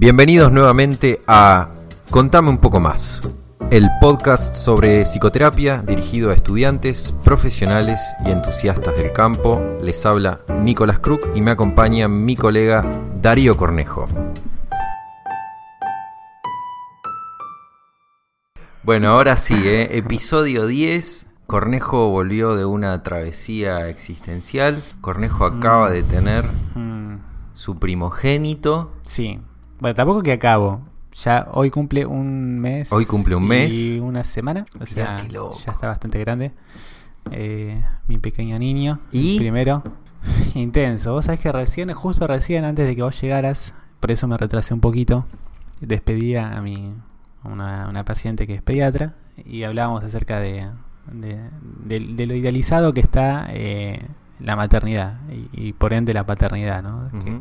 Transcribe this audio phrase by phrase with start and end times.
[0.00, 1.68] Bienvenidos nuevamente a
[2.10, 3.20] Contame un poco más,
[3.70, 9.60] el podcast sobre psicoterapia dirigido a estudiantes, profesionales y entusiastas del campo.
[9.82, 12.82] Les habla Nicolás Kruk y me acompaña mi colega
[13.20, 14.08] Darío Cornejo.
[18.82, 19.98] Bueno, ahora sí, ¿eh?
[19.98, 21.26] episodio 10.
[21.46, 24.82] Cornejo volvió de una travesía existencial.
[25.02, 27.18] Cornejo acaba de tener Mm,
[27.52, 28.92] su primogénito.
[29.02, 29.40] sí.
[29.80, 30.80] Bueno, tampoco que acabo.
[31.14, 32.92] Ya hoy cumple un mes.
[32.92, 33.72] Hoy cumple un mes.
[33.72, 34.64] Y una semana.
[34.76, 35.58] O Mirá sea, qué loco.
[35.64, 36.52] ya está bastante grande.
[37.32, 39.00] Eh, mi pequeño niño.
[39.12, 39.38] ¿Y?
[39.38, 39.82] Primero.
[40.54, 41.12] Intenso.
[41.12, 44.74] Vos sabés que recién, justo recién, antes de que vos llegaras, por eso me retrasé
[44.74, 45.26] un poquito,
[45.80, 46.94] despedí a mi
[47.42, 49.14] a una, una paciente que es pediatra
[49.46, 50.68] y hablábamos acerca de,
[51.10, 51.38] de,
[51.86, 54.02] de- de lo idealizado que está eh,
[54.40, 57.08] la maternidad y, y por ende la paternidad, ¿no?
[57.24, 57.40] Que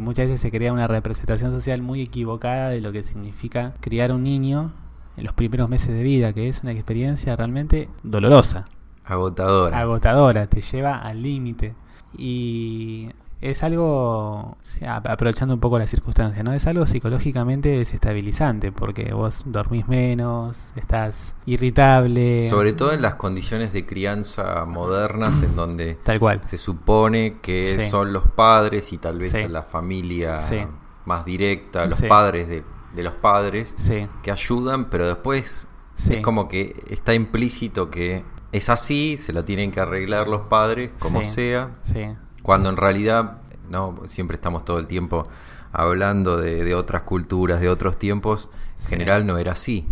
[0.00, 4.22] muchas veces se crea una representación social muy equivocada de lo que significa criar un
[4.22, 4.72] niño
[5.16, 8.64] en los primeros meses de vida, que es una experiencia realmente dolorosa,
[9.04, 9.78] Agotadora.
[9.80, 11.74] agotadora, te lleva al límite.
[12.16, 13.08] Y
[13.40, 14.56] es algo,
[15.04, 16.52] aprovechando un poco la circunstancia, ¿no?
[16.52, 22.48] Es algo psicológicamente desestabilizante, porque vos dormís menos, estás irritable.
[22.48, 26.40] Sobre todo en las condiciones de crianza modernas en donde Tal cual.
[26.44, 27.88] se supone que Sí.
[27.88, 29.46] son los padres y tal vez Sí.
[29.48, 30.58] la familia Sí.
[31.04, 33.74] más directa, los padres de, de los padres
[34.22, 35.68] que ayudan, pero después
[36.10, 40.90] es como que está implícito que es así, se la tienen que arreglar los padres,
[40.98, 42.06] como sea, sí.
[42.48, 45.22] Cuando en realidad no siempre estamos todo el tiempo
[45.70, 48.88] hablando de, de otras culturas, de otros tiempos, en Sí.
[48.88, 49.84] general no era así.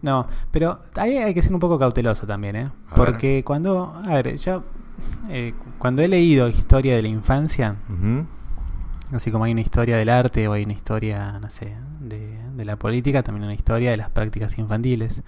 [0.00, 2.70] No, pero ahí hay que ser un poco cauteloso también, ¿eh?
[2.90, 4.62] A Porque cuando, a ver, yo
[5.28, 7.76] eh, cuando he leído historia de la infancia,
[9.12, 12.64] así como hay una historia del arte o hay una historia, no sé, de, de
[12.64, 15.22] la política, también una historia de las prácticas infantiles.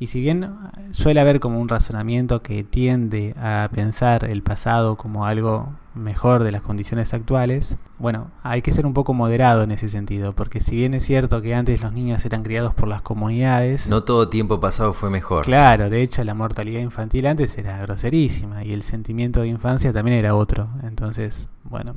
[0.00, 0.48] Y si bien
[0.90, 6.52] suele haber como un razonamiento que tiende a pensar el pasado como algo mejor de
[6.52, 10.76] las condiciones actuales, bueno, hay que ser un poco moderado en ese sentido, porque si
[10.76, 14.60] bien es cierto que antes los niños eran criados por las comunidades, No todo tiempo
[14.60, 15.44] pasado fue mejor.
[15.44, 20.18] Claro, de hecho la mortalidad infantil antes era groserísima y el sentimiento de infancia también
[20.18, 20.68] era otro.
[20.82, 21.96] Entonces, bueno,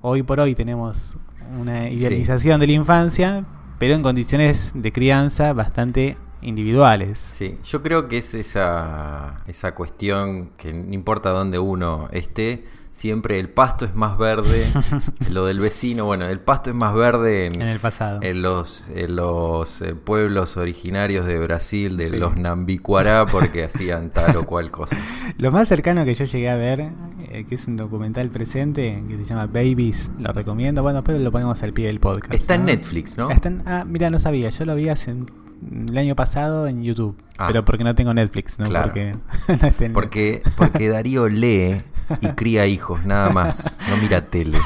[0.00, 1.16] hoy por hoy tenemos
[1.58, 3.44] una idealización de la infancia,
[3.78, 7.18] pero en condiciones de crianza bastante individuales.
[7.18, 12.64] Sí, yo creo que es esa, esa cuestión que no importa dónde uno esté,
[12.98, 14.66] siempre el pasto es más verde,
[15.30, 18.18] lo del vecino, bueno, el pasto es más verde en, En el pasado.
[18.22, 22.16] en los, en los eh, pueblos originarios de Brasil, de Sí.
[22.16, 24.96] los Nambicuará, porque hacían tal o cual cosa.
[25.38, 26.90] Lo más cercano que yo llegué a ver,
[27.30, 30.82] eh, que es un documental presente que se llama Babies, lo recomiendo.
[30.82, 32.34] Bueno, pero lo ponemos al pie del podcast.
[32.34, 32.64] Está en.
[32.64, 33.30] Netflix, ¿no?
[33.30, 34.50] Está en- ah, mira, no sabía.
[34.50, 37.16] Yo lo vi hace el año pasado en YouTube.
[37.38, 37.46] Ah.
[37.48, 38.66] Pero porque no tengo Netflix, ¿no?
[38.66, 38.86] Claro.
[38.88, 39.14] Porque
[39.88, 41.80] no Porque, porque Darío lee
[42.20, 44.58] y cría hijos, nada más, no mira tele.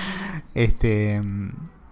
[0.54, 1.20] este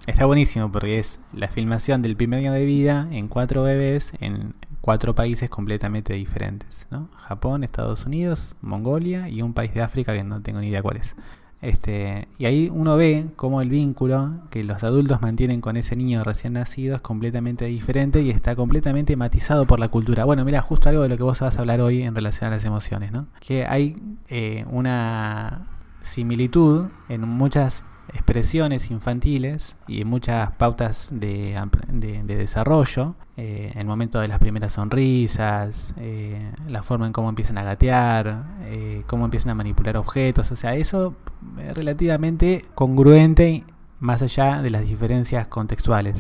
[0.07, 4.55] está buenísimo porque es la filmación del primer año de vida en cuatro bebés en
[4.81, 7.09] cuatro países completamente diferentes, ¿no?
[7.17, 10.99] Japón, Estados Unidos, Mongolia y un país de África que no tengo ni idea cuál
[10.99, 11.15] es.
[11.62, 16.25] Este, y ahí uno ve cómo el vínculo que los adultos mantienen con ese niño
[16.25, 20.25] recién nacido es completamente diferente y está completamente matizado por la cultura.
[20.25, 22.56] Bueno, mira, justo algo de lo que vos vas a hablar hoy en relación a
[22.56, 23.28] las emociones, ¿no?
[23.41, 23.97] Que hay
[24.28, 25.69] eh, una
[26.01, 33.87] similitud en muchas expresiones infantiles y muchas pautas de, ampl- de- de desarrollo, eh, el
[33.87, 39.25] momento de las primeras sonrisas, eh, la forma en cómo empiezan a gatear, eh, cómo
[39.25, 41.15] empiezan a manipular objetos, o sea, eso
[41.59, 43.65] es relativamente congruente
[44.01, 46.17] más allá de las diferencias contextuales.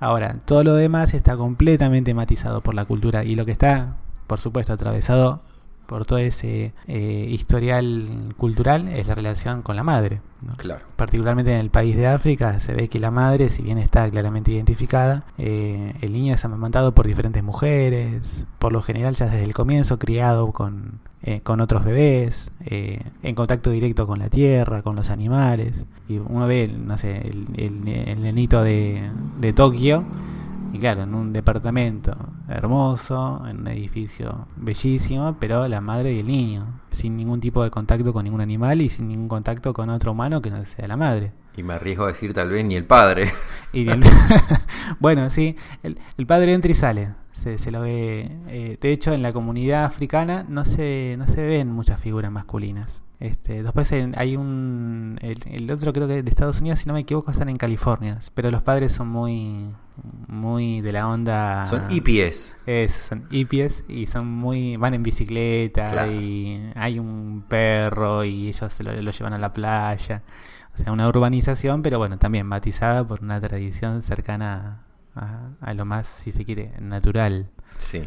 [0.00, 3.96] Ahora, todo lo demás está completamente matizado por la cultura y lo que está,
[4.26, 5.40] por supuesto, atravesado
[5.86, 10.20] por todo ese eh, historial cultural es la relación con la madre.
[10.42, 10.54] ¿no?
[10.54, 10.84] Claro.
[10.96, 14.52] Particularmente en el país de África se ve que la madre, si bien está claramente
[14.52, 19.54] identificada, eh, el niño es amamantado por diferentes mujeres, por lo general ya desde el
[19.54, 24.96] comienzo criado con, eh, con otros bebés, eh, en contacto directo con la tierra, con
[24.96, 25.86] los animales.
[26.08, 30.04] Y uno ve, no sé, el, el, el nenito de, de Tokio,
[30.76, 32.16] y claro, en un departamento
[32.48, 37.70] hermoso, en un edificio bellísimo, pero la madre y el niño, sin ningún tipo de
[37.70, 40.96] contacto con ningún animal y sin ningún contacto con otro humano que no sea la
[40.96, 41.32] madre.
[41.56, 43.32] Y me arriesgo a decir tal vez ni el padre.
[43.72, 44.04] Y el-
[45.00, 48.30] bueno, sí, el, el padre entra y sale, se, se lo ve.
[48.48, 53.02] eh, de hecho, en la comunidad africana no se, no se ven muchas figuras masculinas.
[53.18, 55.18] Este, después hay un.
[55.22, 58.18] El, el otro creo que de Estados Unidos, si no me equivoco, están en California.
[58.34, 59.70] Pero los padres son muy.
[60.28, 61.66] Muy de la onda.
[61.66, 62.58] Son EPS.
[62.66, 64.76] Eso, son hippies y son muy.
[64.76, 66.12] van en bicicleta Claro.
[66.12, 70.22] y hay un perro y ellos se lo, lo llevan a la playa.
[70.74, 74.82] O sea, una urbanización, pero bueno, también matizada por una tradición cercana
[75.14, 77.48] a, a lo más, si se quiere, natural.
[77.78, 78.00] Sí.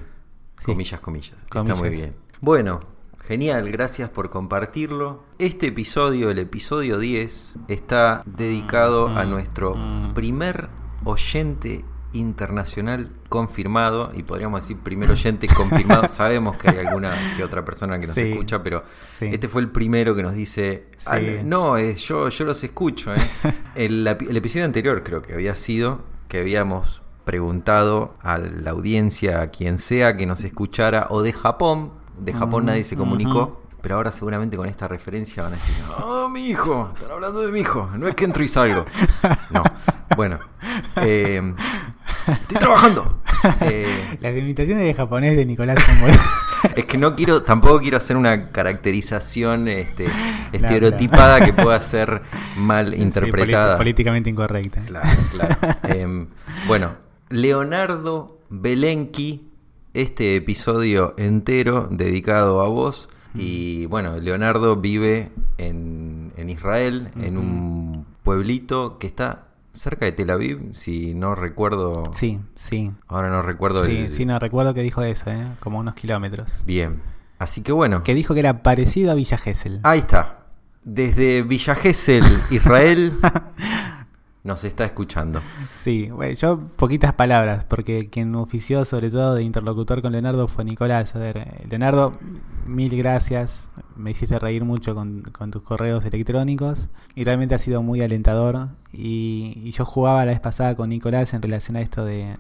[0.60, 0.66] Sí.
[0.66, 1.34] Comillas, comillas.
[1.42, 2.14] Está muy bien.
[2.42, 2.82] Bueno,
[3.30, 5.24] genial, gracias por compartirlo.
[5.38, 10.14] Este episodio, el episodio 10, está dedicado a Mm, nuestro mm.
[10.16, 10.68] primer
[11.04, 16.08] oyente internacional confirmado, y podríamos decir primer oyente confirmado.
[16.08, 18.32] Sabemos que hay alguna que otra persona que nos Sí.
[18.32, 19.28] escucha, pero Sí.
[19.32, 21.08] este fue el primero que nos dice, Sí.
[21.12, 23.14] "Ah, no, eh, yo, yo los escucho.
[23.14, 23.18] eh".
[23.76, 29.78] el episodio anterior creo que había sido que habíamos preguntado a la audiencia, a quien
[29.78, 34.58] sea que nos escuchara, o de Japón, de Japón nadie se comunicó, pero ahora seguramente
[34.58, 38.08] con esta referencia van a decir, oh, mi hijo, están hablando de mi hijo, no
[38.08, 38.86] es que entro y salgo.
[39.52, 39.64] No,
[40.16, 40.40] bueno,
[40.98, 41.42] eh,
[42.28, 43.20] estoy trabajando.
[43.62, 45.78] Eh, Las imitaciones de japonés de Nicolás
[46.76, 50.08] es que no quiero, tampoco quiero hacer una caracterización este,
[50.52, 52.22] estereotipada que pueda ser
[52.58, 53.78] mal interpretada.
[53.78, 54.82] políticamente incorrecta.
[54.86, 55.56] Claro, claro.
[55.84, 56.28] Em,
[56.68, 56.94] bueno,
[57.30, 59.49] Leonardo Belenki,
[59.94, 63.10] este episodio entero dedicado a vos.
[63.36, 70.32] Y bueno, Leonardo vive en, en Israel, en un pueblito que está cerca de Tel
[70.32, 72.04] Aviv, si no recuerdo.
[72.12, 72.92] Sí, sí.
[73.08, 73.86] Ahora no recuerdo.
[73.86, 75.46] Sí, el- sí, no recuerdo que dijo eso, ¿eh?
[75.60, 76.64] como unos kilómetros.
[76.66, 77.02] Bien.
[77.38, 78.04] Así que bueno.
[78.04, 79.80] Que dijo que era parecido a Villa Gesell.
[79.84, 80.40] Ahí está.
[80.84, 83.14] Desde Villa Gesell, Israel,
[84.44, 85.42] nos está escuchando.
[85.72, 90.64] Sí, bueno, yo poquitas palabras, porque quien ofició sobre todo de interlocutor con Leonardo fue
[90.64, 91.16] Nicolás.
[91.16, 92.14] A ver, eh, Leonardo,
[92.66, 93.70] mil gracias.
[93.96, 98.70] Me hiciste reír mucho con, con tus correos electrónicos y realmente ha sido muy alentador.
[98.94, 102.38] Y, y yo jugaba la vez pasada con Nicolás en relación a esto de,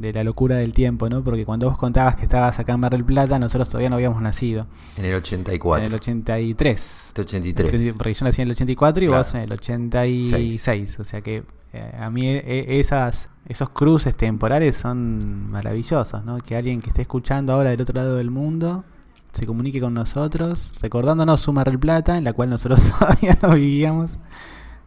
[0.00, 1.22] de la locura del tiempo, ¿no?
[1.22, 4.20] Porque cuando vos contabas que estabas acá en Mar del Plata, nosotros todavía no habíamos
[4.22, 4.66] nacido.
[4.96, 5.84] En el 84.
[5.84, 7.04] En el 83.
[7.08, 7.94] Este 83.
[7.96, 9.20] Porque yo nací en el 84 y Claro.
[9.22, 10.98] vos en el 86.
[11.00, 16.38] O sea que eh, a mí eh, esas, esos cruces temporales son maravillosos, ¿no?
[16.38, 18.84] Que alguien que esté escuchando ahora del otro lado del mundo
[19.32, 23.52] se comunique con nosotros, recordándonos su Mar del Plata, en la cual nosotros todavía no
[23.54, 24.18] vivíamos.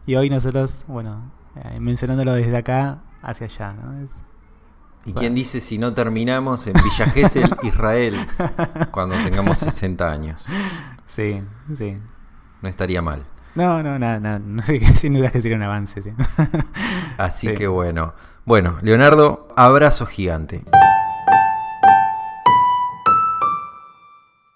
[0.06, 4.02] Y hoy nosotros, bueno, eh, mencionándolo desde acá hacia allá, ¿no?
[4.04, 4.10] Es-
[5.06, 8.16] ¿Y quién dice si no terminamos en Villa Gesell, Israel,
[8.90, 10.46] cuando tengamos 60 años?
[11.06, 11.42] sí,
[11.76, 11.98] sí.
[12.62, 13.24] No estaría mal.
[13.54, 14.38] No, no, nada, nada.
[14.38, 16.10] No sé sin duda que sería un avance, sí.
[17.18, 17.54] Así Sí.
[17.54, 18.14] que bueno.
[18.46, 20.64] Bueno, Leonardo, abrazo gigante.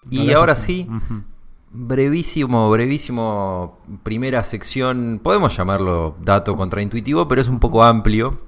[0.09, 0.39] Y Abrazo.
[0.39, 0.89] ahora sí.
[1.71, 8.41] Brevísimo, brevísimo, primera sección, podemos llamarlo dato contraintuitivo, pero es un poco amplio,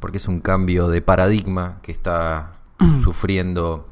[0.00, 2.58] porque es un cambio de paradigma que está
[3.02, 3.88] sufriendo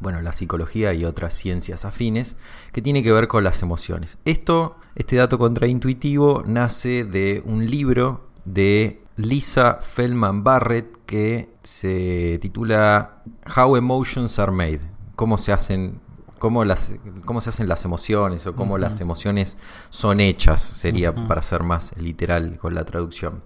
[0.00, 2.36] bueno, la psicología y otras ciencias afines,
[2.72, 4.18] que tiene que ver con las emociones.
[4.24, 13.22] Esto, este dato contraintuitivo, nace de un libro de Lisa Feldman Barrett que se titula
[13.56, 14.80] How Emotions Are Made.
[15.16, 16.00] Cómo se hacen.
[16.38, 16.92] Cómo, las,
[17.24, 19.56] cómo se hacen las emociones o cómo las emociones
[19.90, 23.42] son hechas, sería para ser más literal con la traducción.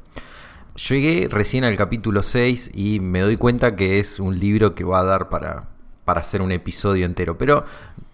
[0.88, 5.00] Llegué recién al capítulo 6 y me doy cuenta que es un libro que va
[5.00, 5.68] a dar para,
[6.04, 7.37] para hacer un episodio entero.
[7.37, 7.64] Pero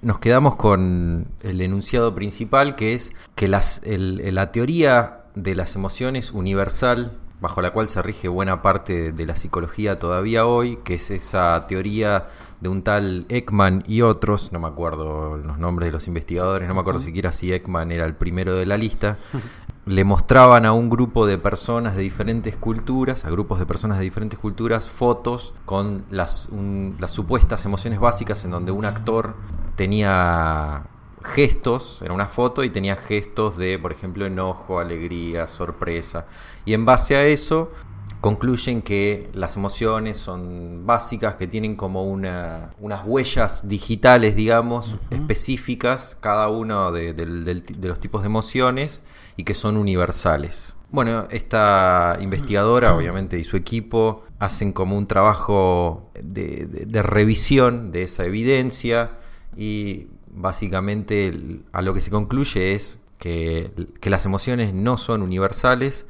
[0.02, 5.76] nos quedamos con el enunciado principal, que es que las, el- la teoría de las
[5.76, 10.94] emociones universal, bajo la cual se rige buena parte de la psicología todavía hoy, que
[10.94, 12.26] es esa teoría
[12.60, 16.74] de un tal Ekman y otros, no me acuerdo los nombres de los investigadores, no
[16.74, 19.16] me acuerdo siquiera si Ekman era el primero de la lista,
[19.86, 24.04] le mostraban a un grupo de personas de diferentes culturas, a grupos de personas de
[24.04, 29.34] diferentes culturas, fotos con las, un- las supuestas emociones básicas en donde un actor
[29.76, 30.82] tenía
[31.22, 36.26] gestos, era una foto y tenía gestos de, por ejemplo, enojo, alegría, sorpresa.
[36.64, 37.72] Y en base a eso
[38.20, 46.16] concluyen que las emociones son básicas, que tienen como una, unas huellas digitales, digamos, específicas,
[46.20, 49.02] cada uno de, de los tipos de emociones,
[49.36, 50.76] y que son universales.
[50.90, 58.24] Bueno, esta investigadora, obviamente, y su equipo hacen como un trabajo de revisión de esa
[58.24, 59.12] evidencia
[59.56, 63.70] y básicamente a lo que se concluye es que,
[64.00, 66.06] que las emociones no son universales,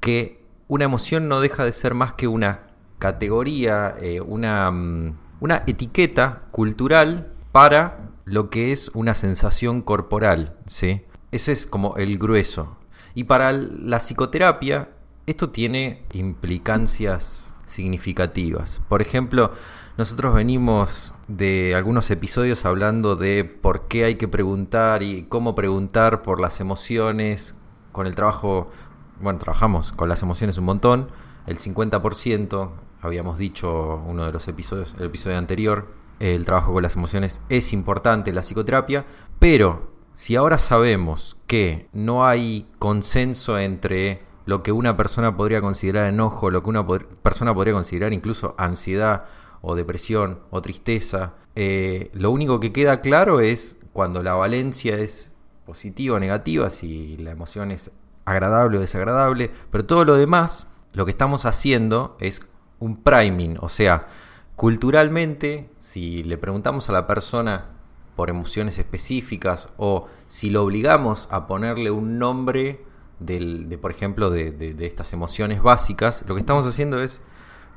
[0.00, 2.60] que una emoción no deja de ser más que una
[2.98, 11.02] categoría, eh, una, mm, una etiqueta cultural para lo que es una sensación corporal, ¿sí?
[11.32, 12.76] Ese es como el grueso.
[13.14, 14.90] Y para la psicoterapia,
[15.26, 18.80] esto tiene implicancias significativas.
[18.88, 19.52] Por ejemplo,
[19.98, 26.22] nosotros venimos de algunos episodios hablando de por qué hay que preguntar y cómo preguntar
[26.22, 27.56] por las emociones.
[27.90, 28.70] Con el trabajo,
[29.20, 31.08] bueno, trabajamos con las emociones un montón,
[31.48, 32.70] el 50%,
[33.02, 35.88] habíamos dicho uno de los episodios, el episodio anterior,
[36.20, 39.04] el trabajo con las emociones es importante la psicoterapia,
[39.40, 46.06] pero si ahora sabemos que no hay consenso entre lo que una persona podría considerar
[46.06, 49.24] enojo, lo que una persona podría considerar incluso ansiedad,
[49.60, 51.34] o depresión o tristeza.
[51.54, 55.32] Eh, lo único que queda claro es cuando la valencia es
[55.66, 57.90] positiva o negativa, si la emoción es
[58.24, 62.42] agradable o desagradable, pero todo lo demás, lo que estamos haciendo es
[62.78, 64.06] un priming, o sea,
[64.56, 67.66] culturalmente, si le preguntamos a la persona
[68.16, 72.84] por emociones específicas o si lo obligamos a ponerle un nombre
[73.20, 77.22] de, por ejemplo, de estas emociones básicas, lo que estamos haciendo es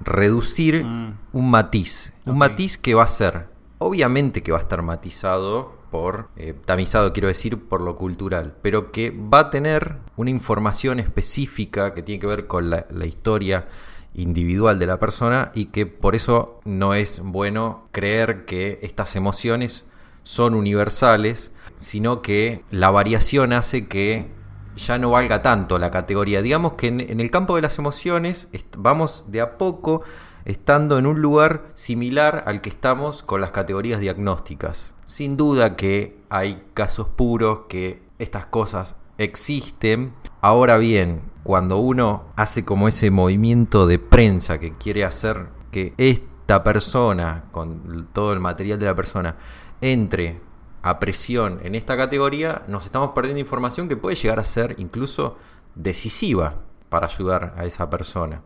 [0.03, 1.17] reducir mm.
[1.34, 2.13] un matiz.
[2.25, 7.13] Un matiz que va a ser, obviamente que va a estar matizado por, eh, tamizado
[7.13, 12.20] quiero decir, por lo cultural, pero que va a tener una información específica que tiene
[12.20, 13.67] que ver con la, la historia
[14.13, 19.86] individual de la persona y que por eso no es bueno creer que estas emociones
[20.24, 24.27] son universales, sino que la variación hace que
[24.75, 26.42] ya no valga tanto la categoría.
[26.42, 30.01] Digamos que en, el campo de las emociones vamos de a poco
[30.46, 34.96] estando en un lugar similar al que estamos con las categorías diagnósticas.
[35.06, 40.13] Sin duda que hay casos puros que estas cosas existen.
[40.42, 46.63] Ahora bien, cuando uno hace como ese movimiento de prensa que quiere hacer que esta
[46.63, 49.36] persona, con todo el material de la persona,
[49.82, 50.40] entre
[50.81, 55.38] a presión en esta categoría, nos estamos perdiendo información que puede llegar a ser incluso
[55.75, 56.55] decisiva
[56.89, 58.41] para ayudar a esa persona.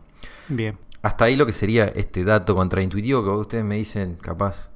[0.48, 0.78] Bien.
[1.02, 4.70] Hasta ahí lo que sería este dato contraintuitivo que ustedes me dicen, capaz.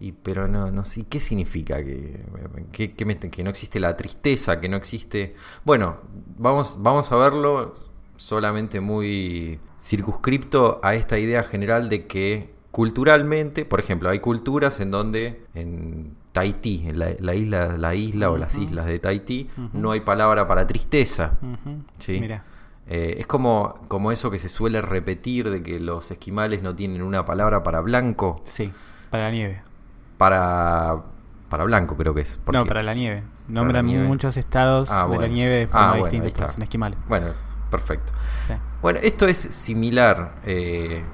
[0.00, 1.82] Y, pero no, no sé, ¿qué significa?
[1.82, 5.34] ¿Que, que, no existe la tristeza, que no existe...
[5.64, 5.98] Bueno,
[6.36, 7.74] vamos, vamos a verlo
[8.16, 14.90] solamente muy circunscripto a esta idea general de que culturalmente, por ejemplo, hay culturas en
[14.90, 20.00] donde en Tahití, en la, isla, la isla o las islas de Tahití, no hay
[20.00, 21.38] palabra para tristeza.
[22.86, 27.02] Eh, es como, como eso que se suele repetir de que los esquimales no tienen
[27.02, 28.42] una palabra para blanco.
[28.46, 28.72] Sí,
[29.10, 29.62] para la nieve.
[30.18, 31.04] Para,
[31.48, 32.40] para blanco creo que es.
[32.52, 33.22] No, para la nieve.
[33.46, 36.48] Nombran muchos estados ah, de la nieve de forma ah, distinta.
[36.48, 36.98] Son esquimales.
[37.08, 37.28] Bueno,
[37.70, 38.12] perfecto.
[38.82, 41.04] Bueno, esto es similar eh,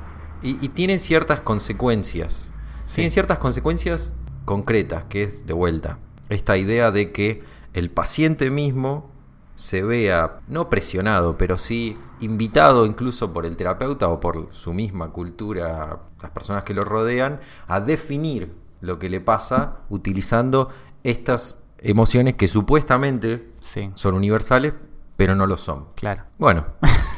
[0.41, 2.55] y, y, tiene ciertas consecuencias.
[2.95, 4.15] Tienen ciertas consecuencias
[4.51, 9.09] concretas, que es de vuelta esta idea de que el paciente mismo
[9.55, 15.11] se vea no presionado, pero sí invitado incluso por el terapeuta o por su misma
[15.11, 17.39] cultura, las personas que lo rodean,
[17.69, 20.69] a definir lo que le pasa utilizando
[21.05, 23.53] estas emociones que supuestamente
[23.95, 24.73] son universales,
[25.17, 25.87] pero no lo son.
[25.95, 26.25] Claro.
[26.39, 26.67] Bueno.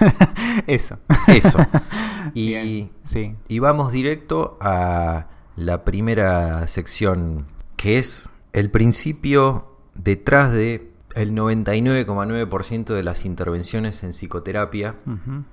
[0.66, 0.98] eso.
[1.28, 1.58] Eso.
[2.34, 3.36] Y, sí.
[3.48, 12.94] y vamos directo a la primera sección, que es el principio detrás de el 99,9%
[12.94, 14.94] de las intervenciones en psicoterapia,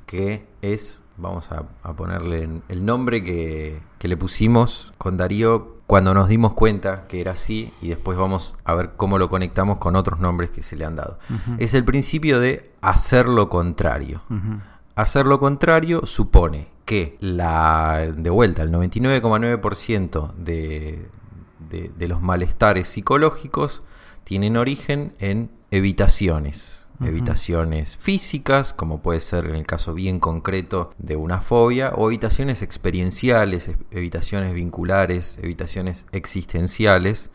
[0.05, 1.63] que es, vamos a,
[1.93, 7.73] ponerle el nombre que, le pusimos con Darío cuando nos dimos cuenta que era así
[7.81, 10.95] y después vamos a ver cómo lo conectamos con otros nombres que se le han
[10.95, 11.19] dado.
[11.57, 14.21] Es el principio de hacer lo contrario.
[14.95, 21.07] Hacer lo contrario supone que la, de vuelta, el 99,9% de,
[21.69, 23.83] de, los malestares psicológicos
[24.23, 26.87] tienen origen en evitaciones.
[26.99, 32.63] Evitaciones físicas, como puede ser en el caso bien concreto de una fobia, o evitaciones
[32.63, 37.29] experienciales, evitaciones vinculares, evitaciones existenciales,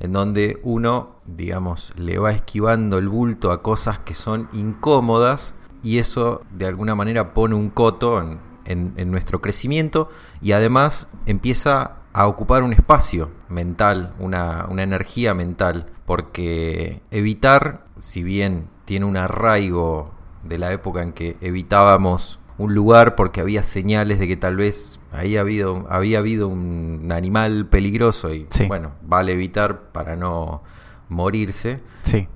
[0.00, 5.98] en donde uno, digamos, le va esquivando el bulto a cosas que son incómodas y
[5.98, 10.10] eso de alguna manera pone un coto en, en, nuestro crecimiento
[10.40, 18.68] y además empieza a ocupar un espacio mental, una, energía mental, porque evitar, si bien
[18.84, 20.12] tiene un arraigo
[20.44, 24.98] de la época en que evitábamos un lugar porque había señales de que tal vez
[25.12, 30.62] ahí había habido, había habido un animal peligroso y bueno, vale evitar para no
[31.08, 31.80] morirse.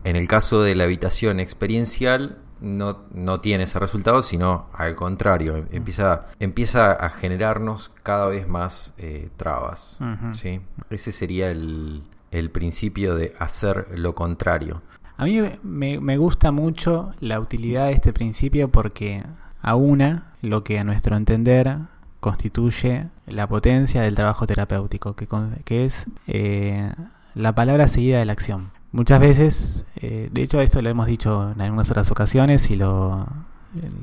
[0.05, 5.67] En el caso de la habitación experiencial, no, no tiene ese resultado, sino al contrario,
[5.71, 10.01] empieza, empieza a generarnos cada vez más eh, trabas.
[10.33, 10.61] ¿sí?
[10.89, 14.83] Ese sería el, el principio de hacer lo contrario.
[15.17, 19.23] A mí me, me gusta mucho la utilidad de este principio porque
[19.61, 21.77] aúna lo que a nuestro entender
[22.21, 25.27] constituye la potencia del trabajo terapéutico, que,
[25.65, 26.93] que es eh,
[27.35, 28.71] la palabra seguida de la acción.
[28.93, 33.27] Muchas veces, eh, de hecho esto lo hemos dicho en algunas otras ocasiones y lo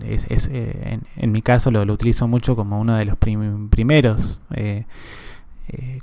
[0.03, 4.41] es, eh, en, mi caso lo, utilizo mucho como uno de los primeros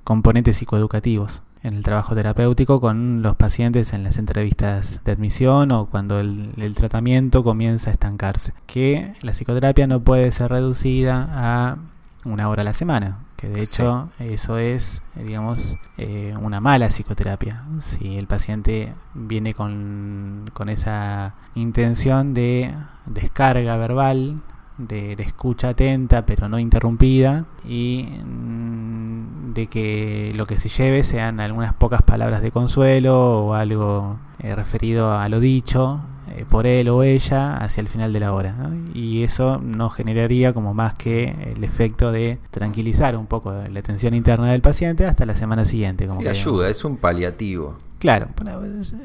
[0.05, 5.87] componentes psicoeducativos en el trabajo terapéutico con los pacientes en las entrevistas de admisión o
[5.87, 8.53] cuando el, tratamiento comienza a estancarse.
[8.67, 11.79] Que la psicoterapia no puede ser reducida a
[12.25, 17.65] una hora a la semana, que de hecho eso es, digamos, eh, una mala psicoterapia.
[17.81, 22.75] Si el paciente viene con, con esa intención de
[23.07, 24.41] descarga verbal,
[24.79, 31.41] de, escucha atenta pero no interrumpida y mm, de que lo que se lleve sean
[31.41, 36.01] algunas pocas palabras de consuelo o algo eh, referido a lo dicho
[36.45, 38.57] por él o ella hacia el final de la hora.
[38.95, 44.15] Y eso no generaría como más que el efecto de tranquilizar un poco la tensión
[44.15, 46.07] interna del paciente hasta la semana siguiente.
[46.07, 47.77] Como ayuda, es un paliativo.
[47.99, 48.29] Claro,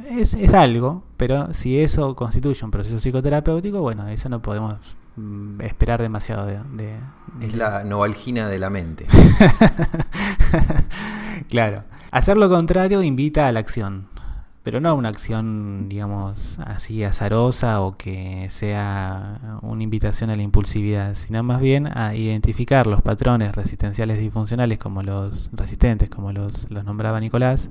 [0.09, 4.75] es, es, algo, pero si eso constituye un proceso psicoterapéutico, bueno, eso no podemos
[5.15, 6.59] mm, esperar demasiado de,
[7.39, 9.07] Es la novalgina de la mente.
[11.49, 11.83] claro.
[12.11, 14.10] Hacer lo contrario invita a la acción
[14.63, 21.15] pero no una acción, digamos, así azarosa o que sea una invitación a la impulsividad,
[21.15, 26.85] sino más bien a identificar los patrones resistenciales disfuncionales como los resistentes, como los, los
[26.85, 27.69] nombraba Nicolás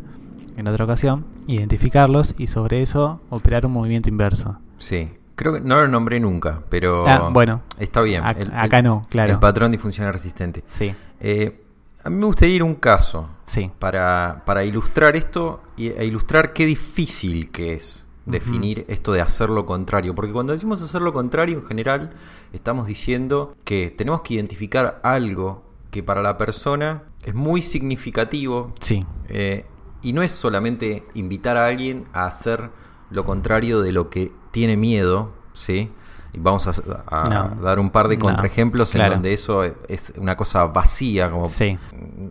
[0.56, 4.59] en otra ocasión, identificarlos y sobre eso operar un movimiento inverso.
[4.78, 8.25] Sí, creo que no lo nombré nunca, pero ah, bueno, está bien.
[8.25, 9.35] acá no, claro.
[9.35, 10.64] El patrón disfuncional resistente.
[10.66, 10.92] Sí.
[11.20, 11.62] Eh,
[12.02, 13.71] a mí me gustaría ir un caso sí.
[13.78, 19.50] para, para ilustrar esto y, e ilustrar qué difícil que es definir esto de hacer
[19.50, 20.14] lo contrario.
[20.14, 22.11] Porque cuando decimos hacer lo contrario, en general,
[22.52, 28.72] estamos diciendo que tenemos que identificar algo que para la persona es muy significativo.
[28.81, 29.05] Sí.
[29.29, 29.64] Eh,
[30.03, 32.70] y no es solamente invitar a alguien a hacer
[33.11, 35.90] lo contrario de lo que tiene miedo, ¿sí?
[36.33, 41.31] Y vamos a, dar un par de contraejemplos en donde eso es una cosa vacía,
[41.31, 41.47] como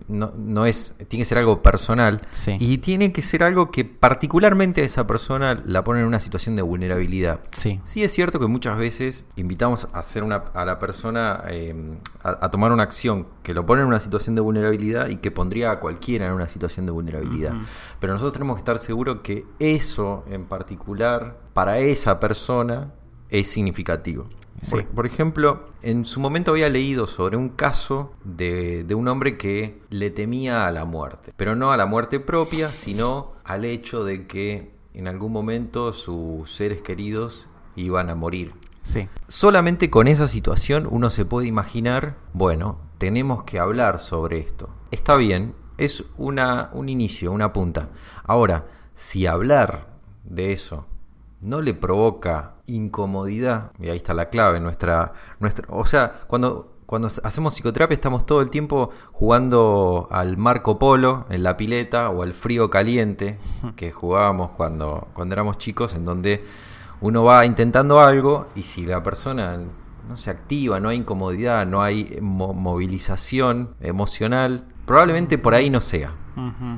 [0.08, 2.22] no, no, es, tiene que ser algo personal
[2.60, 6.56] y tiene que ser algo que particularmente a esa persona la pone en una situación
[6.56, 7.42] de vulnerabilidad.
[7.52, 11.76] Sí, sí es cierto que muchas veces invitamos a hacer una, a la persona eh,
[12.24, 15.72] a, tomar una acción que lo pone en una situación de vulnerabilidad y que pondría
[15.72, 17.54] a cualquiera en una situación de vulnerabilidad.
[18.00, 22.94] Pero nosotros tenemos que estar seguros que eso en particular para esa persona
[23.30, 24.28] es significativo.
[24.94, 30.12] Por, ejemplo, en su momento había leído sobre un caso de, un hombre que le
[30.12, 34.72] temía a la muerte, pero no a la muerte propia, sino al hecho de que
[34.94, 38.54] en algún momento sus seres queridos iban a morir.
[38.84, 39.08] Sí.
[39.28, 44.70] Solamente con esa situación uno se puede imaginar, bueno, tenemos que hablar sobre esto.
[44.92, 47.90] Está bien, es una, un inicio, una punta.
[48.24, 49.88] Ahora, si hablar
[50.26, 50.86] de eso
[51.42, 57.10] no le provoca incomodidad, y ahí está la clave, nuestra, nuestra o sea, cuando, cuando
[57.24, 62.34] hacemos psicoterapia estamos todo el tiempo jugando al Marco Polo en la pileta o al
[62.34, 63.38] frío caliente
[63.76, 66.44] que jugábamos cuando, cuando éramos chicos, en donde
[67.02, 69.60] uno va intentando algo y si la persona
[70.08, 76.14] no se activa, no hay incomodidad, no hay movilización emocional, probablemente por ahí no sea.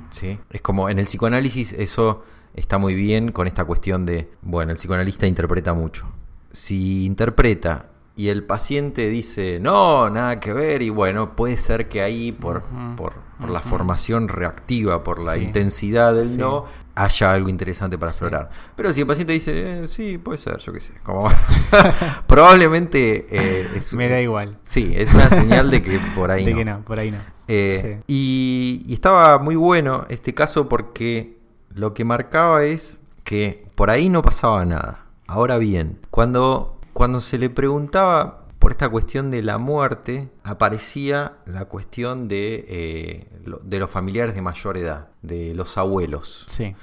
[0.09, 0.39] ¿sí?
[0.49, 2.23] Es como en el psicoanálisis eso
[2.55, 6.07] está muy bien con esta cuestión de, bueno, el psicoanalista interpreta mucho.
[6.51, 12.01] Si interpreta y el paciente dice, no, nada que ver, y bueno, puede ser que
[12.01, 12.63] ahí por,
[12.97, 13.13] por,
[13.49, 18.49] la formación reactiva, por la intensidad del no, haya algo interesante para explorar.
[18.75, 21.31] Pero si el paciente dice, eh, sí, puede ser, yo qué sé, como
[22.27, 23.25] probablemente...
[23.29, 24.59] Eh, Me da igual.
[24.63, 27.17] Sí, es una señal de que por ahí de que no, por ahí no.
[27.47, 31.40] Eh, y, y estaba muy bueno este caso porque
[31.73, 35.05] lo que marcaba es que por ahí no pasaba nada.
[35.27, 41.65] Ahora bien, cuando, cuando se le preguntaba por esta cuestión de la muerte, aparecía la
[41.65, 43.27] cuestión de, eh,
[43.63, 46.45] de los familiares de mayor edad, de los abuelos.
[46.47, 46.75] Sí.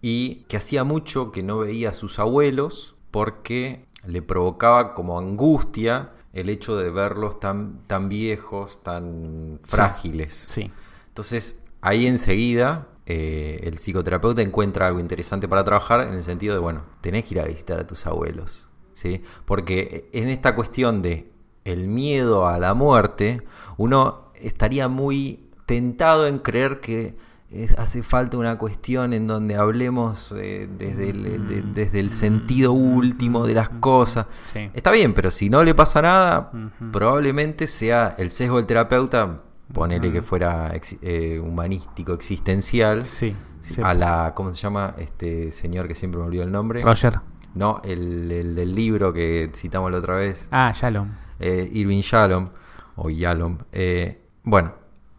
[0.00, 6.10] Y que hacía mucho que no veía a sus abuelos porque le provocaba como angustia
[6.32, 10.46] el hecho de verlos tan, tan viejos, tan frágiles.
[10.48, 10.70] Sí.
[11.08, 16.60] Entonces, ahí enseguida eh, el psicoterapeuta encuentra algo interesante para trabajar en el sentido de,
[16.60, 19.22] bueno, tenés que ir a visitar a tus abuelos, ¿sí?
[19.44, 21.30] Porque en esta cuestión de
[21.64, 23.42] el miedo a la muerte,
[23.76, 27.14] uno estaría muy tentado en creer que
[27.50, 32.72] es- hace falta una cuestión en donde hablemos eh, desde, el, de- desde el sentido
[32.72, 34.26] último de las cosas.
[34.40, 34.70] Sí.
[34.74, 36.50] Está bien, pero si no le pasa nada,
[36.92, 43.34] probablemente sea el sesgo del terapeuta, ponele que fuera ex- eh, humanístico, existencial, Sí.
[43.82, 44.94] a la, ¿cómo se llama?
[44.98, 46.82] Este señor que siempre me olvidó el nombre.
[46.82, 47.20] Roger.
[47.54, 51.10] No, el, el del libro que citamos la otra vez, Ah, Shalom.
[51.38, 52.48] eh, Irving Yalom,
[52.96, 53.58] o Yalom.
[53.72, 54.72] Eh, bueno,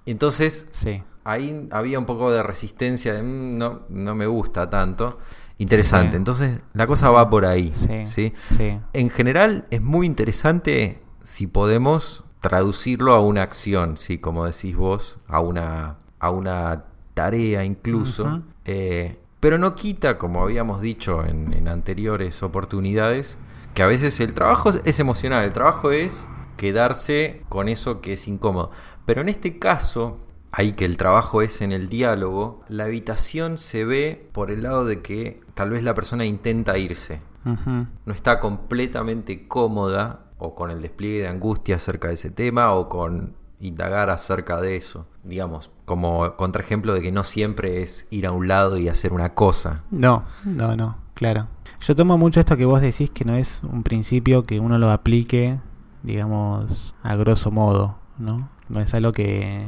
[0.06, 1.04] entonces Sí.
[1.24, 5.20] ahí había un poco de resistencia, de, "Mm, no, no me gusta tanto.
[5.60, 6.18] Interesante, Sí.
[6.18, 7.14] entonces la cosa Sí.
[7.14, 7.72] va por ahí.
[8.06, 8.34] ¿sí?
[8.48, 8.80] Sí.
[8.94, 14.18] En general es muy interesante si podemos traducirlo a una acción, ¿sí?
[14.18, 18.42] como decís vos, a una, a una tarea incluso.
[18.66, 23.40] Eh, pero no quita, como habíamos dicho en, en anteriores oportunidades,
[23.74, 26.28] que a veces el trabajo es- emocional, el trabajo es
[26.58, 28.72] quedarse con eso que es incómodo.
[29.06, 30.20] Pero en este caso,
[30.52, 34.84] ahí que el trabajo es en el diálogo, la habitación se ve por el lado
[34.84, 40.82] de que tal vez la persona intenta irse no está completamente cómoda o con el
[40.82, 45.08] despliegue de angustia acerca de ese tema o con indagar acerca de eso.
[45.24, 49.34] Digamos, como contraejemplo de que no siempre es ir a un lado y hacer una
[49.34, 49.84] cosa.
[49.90, 51.48] No, no, no, claro.
[51.80, 54.92] Yo tomo mucho esto que vos decís que no es un principio que uno lo
[54.92, 55.60] aplique,
[56.04, 58.50] digamos, a grosso modo, ¿no?
[58.68, 59.68] No es algo que,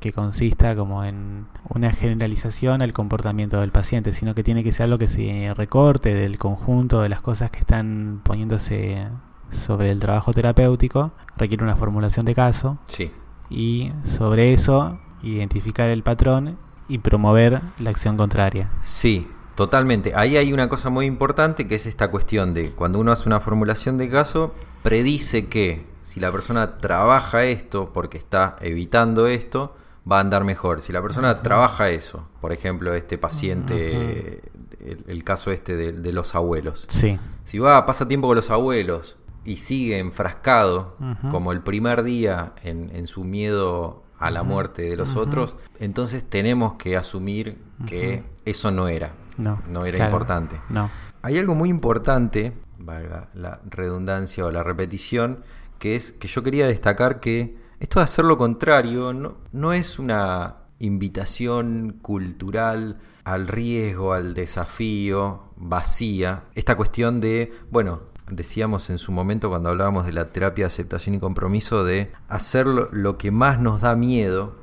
[0.00, 4.84] que consista como en una generalización al comportamiento del paciente, sino que tiene que ser
[4.84, 9.08] algo que se recorte del conjunto de las cosas que están poniéndose
[9.50, 13.10] sobre el trabajo terapéutico, requiere una formulación de caso Sí,
[13.48, 16.56] y sobre eso identificar el patrón
[16.88, 18.70] y promover la acción contraria.
[18.82, 20.12] sí, totalmente.
[20.16, 23.40] Ahí hay una cosa muy importante que es esta cuestión de cuando uno hace una
[23.40, 29.76] formulación de caso, predice que si la persona trabaja esto porque está evitando esto,
[30.10, 30.80] va a andar mejor.
[30.80, 34.40] Si la persona trabaja eso, por ejemplo, este paciente,
[34.80, 36.86] el, el caso este de, de los abuelos.
[36.88, 37.18] Sí.
[37.44, 40.96] Si va, pasa tiempo con los abuelos y sigue enfrascado
[41.30, 46.24] como el primer día en, en su miedo a la muerte de los otros, entonces
[46.28, 49.12] tenemos que asumir que eso no era.
[49.38, 49.62] No.
[49.66, 50.12] No era claro.
[50.12, 50.60] importante.
[50.68, 50.90] No.
[51.22, 55.42] Hay algo muy importante, valga la redundancia o la repetición,
[55.78, 59.98] que es que yo quería destacar que esto de hacer lo contrario no, no es
[59.98, 66.44] una invitación cultural al riesgo, al desafío, vacía.
[66.54, 71.14] Esta cuestión de, bueno, decíamos en su momento cuando hablábamos de la terapia de aceptación
[71.14, 74.56] y compromiso, de hacer lo, que más nos da miedo,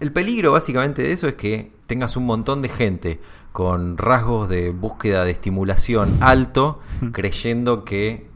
[0.00, 3.20] el peligro básicamente de eso es que tengas un montón de gente
[3.52, 6.80] con rasgos de búsqueda de estimulación alto,
[7.12, 8.30] creyendo que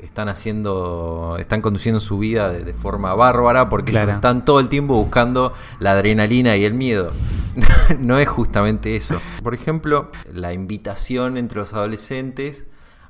[0.00, 4.04] están haciendo, están conduciendo su vida de, de forma bárbara porque Claro.
[4.06, 7.12] ellos están todo el tiempo buscando la adrenalina y el miedo.
[7.98, 9.20] no es justamente eso.
[9.42, 12.66] Por ejemplo, la invitación entre los adolescentes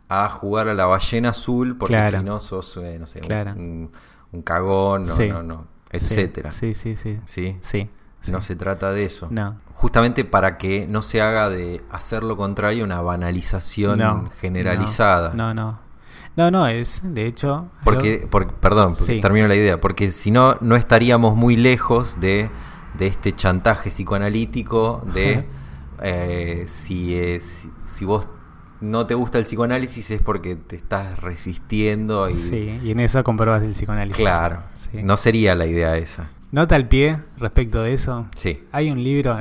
[0.08, 2.18] a jugar a la ballena azul porque Claro.
[2.20, 3.52] si no sos, eh, no sé, un- Claro.
[3.52, 3.90] un,
[4.32, 5.28] un cagón, no, Sí.
[5.28, 6.50] no, etcétera.
[6.50, 7.18] Sí, sí, sí.
[7.24, 7.56] ¿Sí?
[7.60, 7.90] Sí.
[8.30, 9.28] No se trata de eso.
[9.30, 9.56] No.
[9.74, 15.32] Justamente para que no se haga de hacer lo contrario una banalización No, generalizada.
[15.34, 15.78] No, no.
[16.36, 17.68] No, no, es, de hecho.
[17.84, 19.20] Porque, algo- por- perdón, Sí.
[19.20, 19.80] termino la idea.
[19.80, 22.50] Porque si no, no estaríamos muy lejos de,
[22.98, 25.46] de este chantaje psicoanalítico de
[26.02, 28.28] eh, si, eh, si, si vos
[28.84, 32.32] no te gusta el psicoanálisis es porque te estás resistiendo y...
[32.34, 34.16] Sí, y en eso comprobas el psicoanálisis.
[34.20, 35.02] Claro, Sí.
[35.02, 36.28] no sería la idea esa.
[36.52, 38.28] Nota al pie respecto de eso.
[38.36, 39.36] Sí, Hay un libro,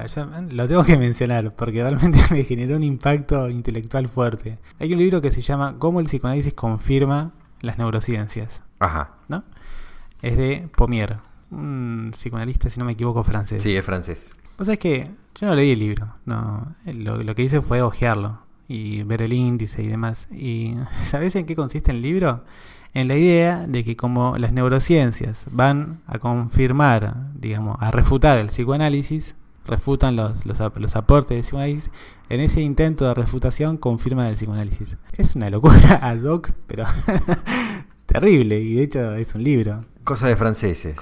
[0.50, 4.58] lo tengo que mencionar porque realmente me generó un impacto intelectual fuerte.
[4.80, 9.12] Hay un libro que se llama Cómo el psicoanálisis confirma las neurociencias, ajá.
[9.28, 9.44] ¿no?
[10.24, 11.18] Es de Pomier,
[11.52, 13.62] un psicoanalista, si no me equivoco, francés.
[13.62, 14.36] Sí, es francés.
[14.58, 17.82] O sea, es que yo no leí el libro, no, lo, lo que hice fue
[17.82, 20.28] ojearlo y ver el índice y demás.
[20.32, 22.44] ¿Y sabes en qué consiste el libro?
[22.94, 28.48] En la idea de que como las neurociencias van a confirmar, digamos, a refutar el
[28.48, 31.92] psicoanálisis, refutan los, los, los aportes del psicoanálisis,
[32.30, 34.98] en ese intento de refutación confirman el psicoanálisis.
[35.14, 36.86] Es una locura ad hoc, pero
[38.06, 39.82] terrible, y de hecho es un libro.
[40.04, 40.98] Cosa de franceses.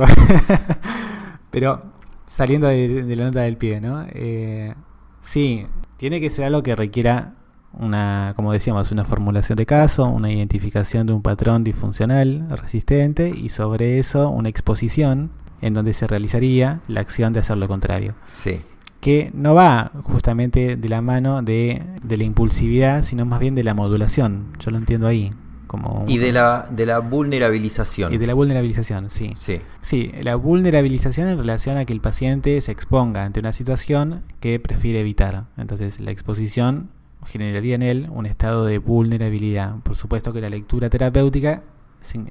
[1.50, 1.84] Pero
[2.26, 4.06] saliendo de, de la nota del pie, ¿no?
[4.10, 4.74] Eh,
[5.19, 7.34] sí, tiene que ser algo que requiera
[7.73, 13.49] una, como decíamos, una formulación de caso, una identificación de un patrón disfuncional resistente y
[13.49, 15.31] sobre eso una exposición
[15.62, 18.15] en donde se realizaría la acción de hacer lo contrario.
[18.25, 18.62] Sí.
[18.99, 23.63] Que no va justamente de la mano de, de la impulsividad, sino más bien de
[23.63, 24.47] la modulación.
[24.60, 25.31] Yo lo entiendo ahí.
[25.67, 28.13] como Y de la, de la vulnerabilización.
[28.13, 29.31] y de la vulnerabilización, sí.
[29.36, 29.62] Sí.
[29.81, 34.60] Sí, la vulnerabilización en relación a que el paciente se exponga ante una situación que
[34.60, 35.45] prefiere evitar.
[35.57, 36.89] Entonces, la exposición
[37.25, 39.75] generaría en él un estado de vulnerabilidad.
[39.84, 41.63] Por supuesto que la lectura terapéutica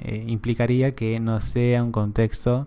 [0.00, 2.66] eh, implicaría que no sea un contexto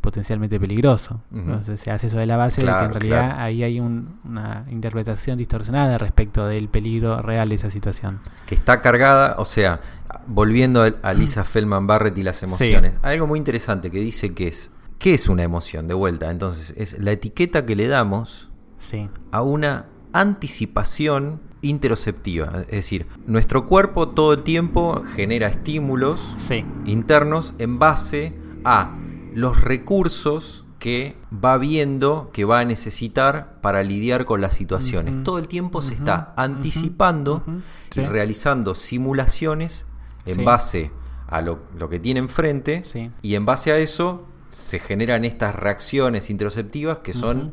[0.00, 1.20] potencialmente peligroso.
[1.30, 3.42] Entonces se hace eso de la base de que en realidad claro.
[3.42, 8.20] ahí hay un- una interpretación distorsionada respecto del peligro real de esa situación.
[8.46, 9.82] que está cargada, o sea,
[10.26, 14.48] volviendo a- Lisa Feldman Barrett y las emociones, hay algo muy interesante que dice que
[14.48, 15.86] es, ¿qué es una emoción?
[15.86, 22.70] De vuelta, entonces, es la etiqueta que le damos Sí, a una anticipación interoceptiva, es
[22.70, 28.96] decir, nuestro cuerpo todo el tiempo genera estímulos sí, internos en base a
[29.34, 35.22] los recursos que va viendo que va a necesitar para lidiar con las situaciones.
[35.24, 37.44] Todo el tiempo se está anticipando
[37.90, 38.06] y sí.
[38.06, 39.86] realizando simulaciones
[40.24, 40.44] en Sí.
[40.44, 40.90] base
[41.28, 43.10] a lo, lo que tiene enfrente Sí.
[43.20, 47.52] y en base a eso se generan estas reacciones interoceptivas que son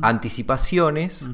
[0.00, 1.28] anticipaciones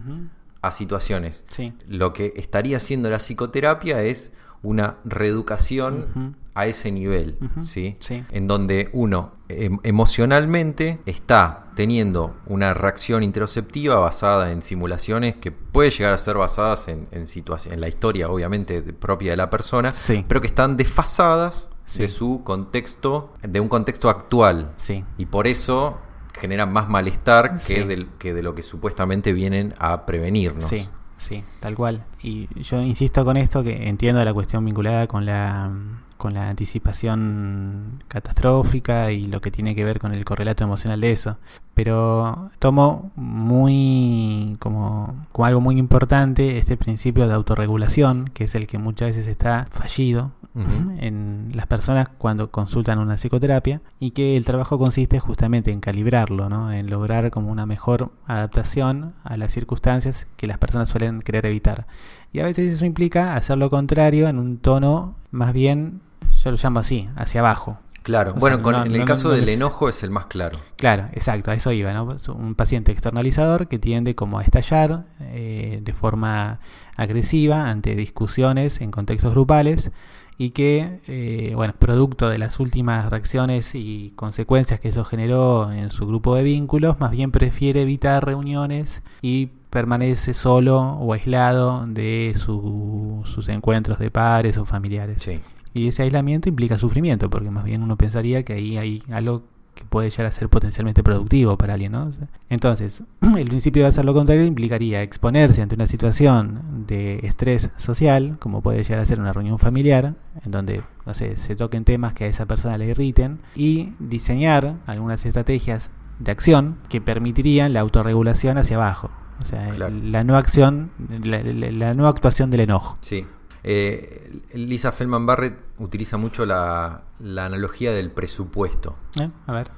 [0.66, 1.44] a situaciones.
[1.48, 1.72] Sí.
[1.88, 7.96] Lo que estaría haciendo la psicoterapia es una reeducación a ese nivel, ¿sí?
[8.00, 8.24] sí.
[8.30, 15.90] En donde uno em- emocionalmente está teniendo una reacción interoceptiva basada en simulaciones que puede
[15.90, 17.24] llegar a ser basadas en, en,
[17.72, 20.24] en la historia, obviamente, de- propia de la persona, Sí.
[20.26, 22.00] pero que están desfasadas Sí.
[22.02, 24.72] de su contexto, de un contexto actual.
[24.76, 25.04] Sí.
[25.18, 25.98] Y por eso
[26.38, 30.64] generan más malestar que, del- que de lo que supuestamente vienen a prevenirnos.
[30.64, 32.04] Sí, sí, tal cual.
[32.22, 35.70] Y yo insisto con esto que entiendo la cuestión vinculada con la
[36.16, 41.12] con la anticipación catastrófica y lo que tiene que ver con el correlato emocional de
[41.12, 41.36] eso.
[41.74, 48.66] Pero tomo muy como, como algo muy importante este principio de autorregulación, que es el
[48.66, 54.44] que muchas veces está fallido en las personas cuando consultan una psicoterapia y que el
[54.44, 56.70] trabajo consiste justamente en calibrarlo, ¿no?
[56.70, 61.86] en lograr como una mejor adaptación a las circunstancias que las personas suelen querer evitar.
[62.32, 66.00] Y a veces eso implica hacer lo contrario en un tono más bien,
[66.42, 67.78] yo lo llamo así, hacia abajo.
[68.04, 70.10] Claro, O bueno, sea, con- no- en el no- caso no del enojo es el
[70.10, 70.58] más claro.
[70.76, 72.06] Claro, exacto, a eso iba, ¿no?
[72.36, 76.60] Un paciente externalizador que tiende como a estallar eh, de forma
[76.96, 79.90] agresiva ante discusiones en contextos grupales
[80.36, 85.90] y que, eh, bueno, producto de las últimas reacciones y consecuencias que eso generó en
[85.90, 92.34] su grupo de vínculos, más bien prefiere evitar reuniones y permanece solo o aislado de
[92.36, 95.22] su- sus encuentros de pares o familiares.
[95.22, 95.40] Sí.
[95.74, 99.42] Y ese aislamiento implica sufrimiento, porque más bien uno pensaría que ahí hay algo
[99.74, 102.08] que puede llegar a ser potencialmente productivo para alguien, ¿no?
[102.48, 103.02] Entonces,
[103.36, 108.62] el principio de hacer lo contrario implicaría exponerse ante una situación de estrés social, como
[108.62, 112.22] puede llegar a ser una reunión familiar, en donde, no sé, se toquen temas que
[112.22, 118.58] a esa persona le irriten, y diseñar algunas estrategias de acción que permitirían la autorregulación
[118.58, 119.10] hacia abajo.
[119.40, 119.92] O sea, Claro.
[120.04, 120.92] la no acción,
[121.24, 122.96] la, la- la no actuación del enojo.
[123.00, 123.26] Sí.
[123.64, 128.94] Eh, Lisa Feldman Barrett utiliza mucho la, la analogía del presupuesto.
[129.20, 129.30] ¿Eh?
[129.46, 129.70] A ver.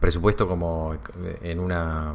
[0.00, 0.96] Presupuesto como
[1.42, 2.14] en una,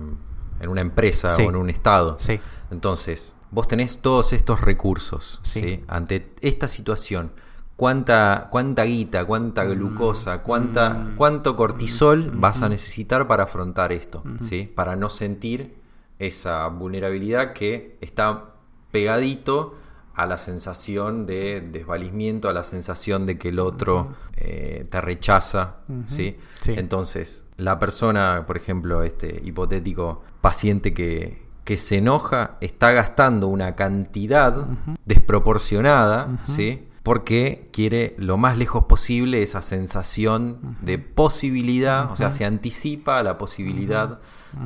[0.59, 1.43] en una empresa Sí.
[1.43, 2.17] o en un estado.
[2.19, 2.39] Sí.
[2.71, 5.39] Entonces, vos tenés todos estos recursos.
[5.43, 5.61] Sí.
[5.61, 5.83] ¿sí?
[5.87, 7.31] Ante esta situación,
[7.77, 11.15] ¿cuánta, cuánta guita, cuánta glucosa, cuánta, Mm.
[11.15, 12.41] cuánto cortisol Mm.
[12.41, 12.71] vas a Mm.
[12.71, 14.23] necesitar para afrontar esto?
[14.41, 14.69] ¿sí?
[14.75, 15.75] Para no sentir
[16.19, 18.51] esa vulnerabilidad que está
[18.91, 19.75] pegadito
[20.15, 25.77] a la sensación de desvalimiento, a la sensación de que el otro eh, te rechaza.
[26.05, 26.37] ¿sí?
[26.61, 26.73] Sí.
[26.77, 33.75] Entonces, la persona, por ejemplo, este hipotético paciente que, que se enoja, está gastando una
[33.75, 34.67] cantidad
[35.05, 36.39] desproporcionada.
[36.43, 36.87] ¿sí?
[37.01, 43.23] Porque quiere lo más lejos posible esa sensación de posibilidad, o sea, se anticipa a
[43.23, 44.19] la posibilidad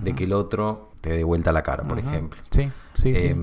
[0.04, 2.42] de que el otro te dé vuelta la cara, por ejemplo.
[2.52, 3.34] Sí, sí, sí.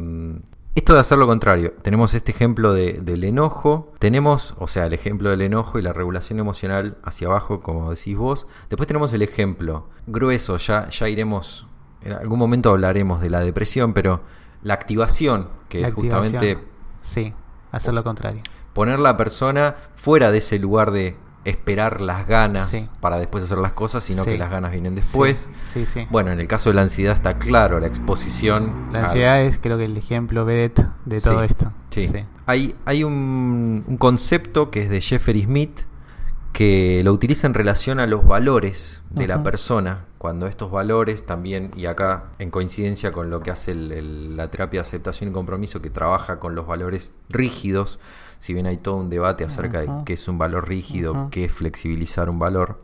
[0.75, 4.93] Esto de hacer lo contrario, tenemos este ejemplo de- del enojo, tenemos, o sea, el
[4.93, 8.47] ejemplo del enojo y la regulación emocional hacia abajo, como decís vos.
[8.71, 11.69] Después tenemos el ejemplo grueso, ya, ya iremos,
[12.03, 14.23] en algún momento hablaremos de la depresión, pero
[14.63, 16.59] la activación, que La es justamente.
[17.03, 17.33] Sí,
[17.71, 18.43] hacer lo contrario.
[18.73, 22.89] poner la persona fuera de ese lugar de esperar las ganas Sí.
[23.01, 24.31] para después hacer las cosas, sino Sí.
[24.31, 25.49] que las ganas vienen después.
[25.65, 25.85] Sí.
[26.11, 28.89] Bueno, en el caso de la ansiedad está claro, la exposición.
[28.93, 31.73] la a- ansiedad es creo que el ejemplo vedette de todo Sí, esto.
[31.91, 32.11] Sí.
[32.47, 35.81] Hay, hay un, un concepto que es de Jeffrey Smith
[36.55, 40.05] que lo utiliza en relación a los valores de la persona.
[40.19, 44.49] Cuando estos valores también, y acá en coincidencia con lo que hace el- el- la
[44.51, 47.99] terapia de aceptación y compromiso, que trabaja con los valores rígidos,
[48.39, 51.53] si bien hay todo un debate acerca de qué es un valor rígido, qué es
[51.53, 52.79] flexibilizar un valor.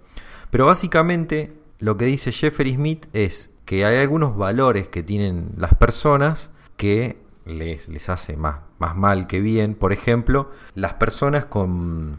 [0.51, 5.75] Pero básicamente lo que dice Jeffrey Smith es que hay algunos valores que tienen las
[5.75, 9.75] personas que les, les hace más, más mal que bien.
[9.77, 12.19] Por ejemplo, las personas con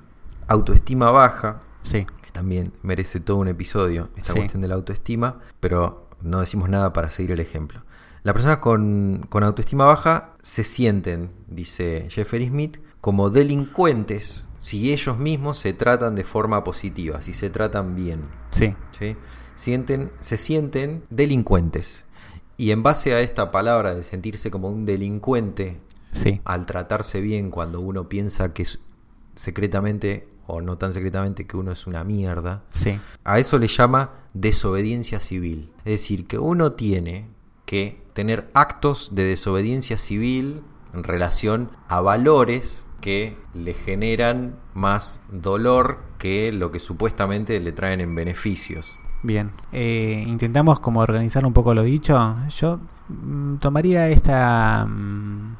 [0.52, 2.06] autoestima baja, Sí.
[2.22, 4.40] que también merece todo un episodio, esta Sí.
[4.40, 7.82] cuestión de la autoestima, pero no decimos nada para seguir el ejemplo.
[8.24, 15.18] Las personas con, con autoestima baja se sienten, dice Jeffrey Smith, como delincuentes si ellos
[15.18, 18.26] mismos se tratan de forma positiva, si se tratan bien.
[18.52, 18.76] Sí.
[18.92, 19.18] ¿sí?
[19.56, 22.06] Sienten, se sienten delincuentes.
[22.58, 25.80] Y en base a esta palabra de sentirse como un delincuente
[26.12, 26.42] Sí.
[26.46, 28.80] al tratarse bien cuando uno piensa que es
[29.36, 33.00] secretamente o no tan secretamente que uno es una mierda, Sí.
[33.24, 35.72] a eso le llama desobediencia civil.
[35.86, 37.28] Es decir, que uno tiene
[37.66, 40.62] que tener actos de desobediencia civil
[40.94, 48.02] en relación a valores que le generan más dolor que lo que supuestamente le traen
[48.02, 48.98] en beneficios.
[49.24, 52.36] Bien, eh, intentamos como organizar un poco lo dicho.
[52.50, 55.56] Yo mm, tomaría esta mm,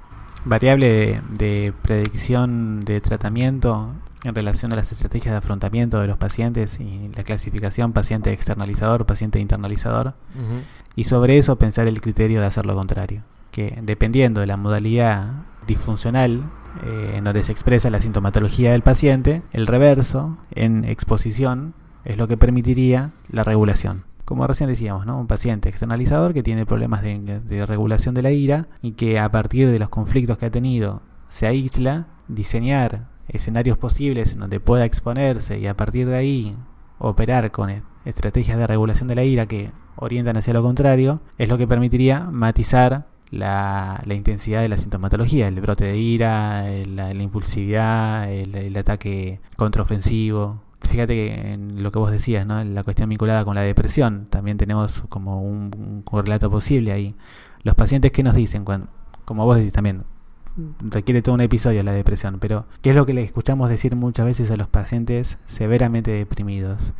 [0.46, 6.18] variable de, de predicción de tratamiento en relación a las estrategias de afrontamiento de los
[6.18, 10.14] pacientes y la clasificación paciente externalizador, paciente internalizador,
[10.96, 15.46] y sobre eso pensar el criterio de hacer lo contrario, que dependiendo de la modalidad
[15.68, 16.44] disfuncional
[16.84, 21.74] eh, en donde se expresa la sintomatología del paciente, el reverso en exposición
[22.06, 24.04] es lo que permitiría la regulación.
[24.26, 25.20] Como recién decíamos, ¿no?
[25.20, 29.30] un paciente externalizador que tiene problemas de, de regulación de la ira y que a
[29.30, 34.86] partir de los conflictos que ha tenido se aísla, diseñar escenarios posibles en donde pueda
[34.86, 36.56] exponerse y a partir de ahí
[37.00, 41.50] operar con e- estrategias de regulación de la ira que orientan hacia lo contrario, es
[41.50, 48.32] lo que permitiría matizar la, intensidad de la sintomatología, el brote de ira, la, impulsividad,
[48.32, 50.62] el, el ataque contraofensivo.
[50.82, 52.62] Fíjate que en lo que vos decías, ¿no?
[52.64, 57.16] la cuestión vinculada con la depresión, también tenemos como un, un correlato posible ahí.
[57.64, 58.88] Los pacientes que nos dicen, cuando,
[59.24, 60.04] como vos decís también,
[60.82, 64.26] requiere todo un episodio la depresión, pero ¿qué es lo que le escuchamos decir muchas
[64.26, 66.94] veces a los pacientes severamente deprimidos?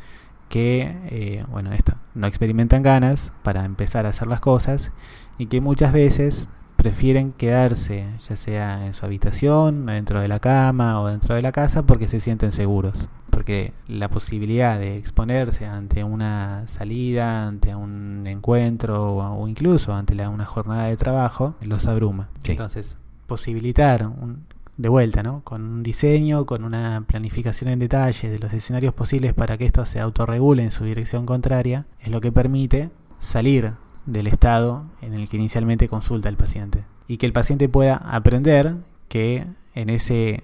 [0.50, 4.92] Que, eh, bueno, esto, no experimentan ganas para empezar a hacer las cosas
[5.38, 11.00] y que muchas veces prefieren quedarse, ya sea en su habitación, dentro de la cama
[11.00, 13.08] o dentro de la casa, porque se sienten seguros.
[13.30, 20.30] Porque la posibilidad de exponerse ante una salida, ante un encuentro o, incluso ante la-
[20.30, 22.30] una jornada de trabajo los abruma.
[22.44, 22.54] Sí.
[22.54, 22.98] Entonces,
[23.32, 24.44] posibilitar un-
[24.76, 25.42] de vuelta, ¿no?
[25.46, 29.86] Con un diseño, con una planificación en detalle de los escenarios posibles para que esto
[29.86, 32.90] se autorregule en su dirección contraria, es lo que permite
[33.20, 33.74] salir
[34.06, 36.84] del estado en el que inicialmente consulta el paciente.
[37.08, 38.76] Y que el paciente pueda aprender
[39.08, 40.44] que en ese,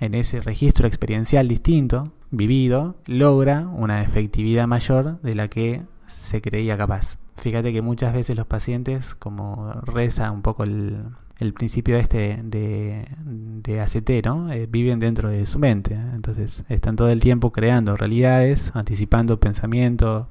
[0.00, 6.78] en ese registro experiencial distinto, vivido, logra una efectividad mayor de la que se creía
[6.78, 7.18] capaz.
[7.36, 11.02] Fíjate que muchas veces los pacientes, como reza un poco el,
[11.38, 14.50] el principio este de, de ACT, ¿no?
[14.52, 15.94] Eh, viven dentro de su mente.
[15.94, 20.26] Entonces están todo el tiempo creando realidades, anticipando pensamientos,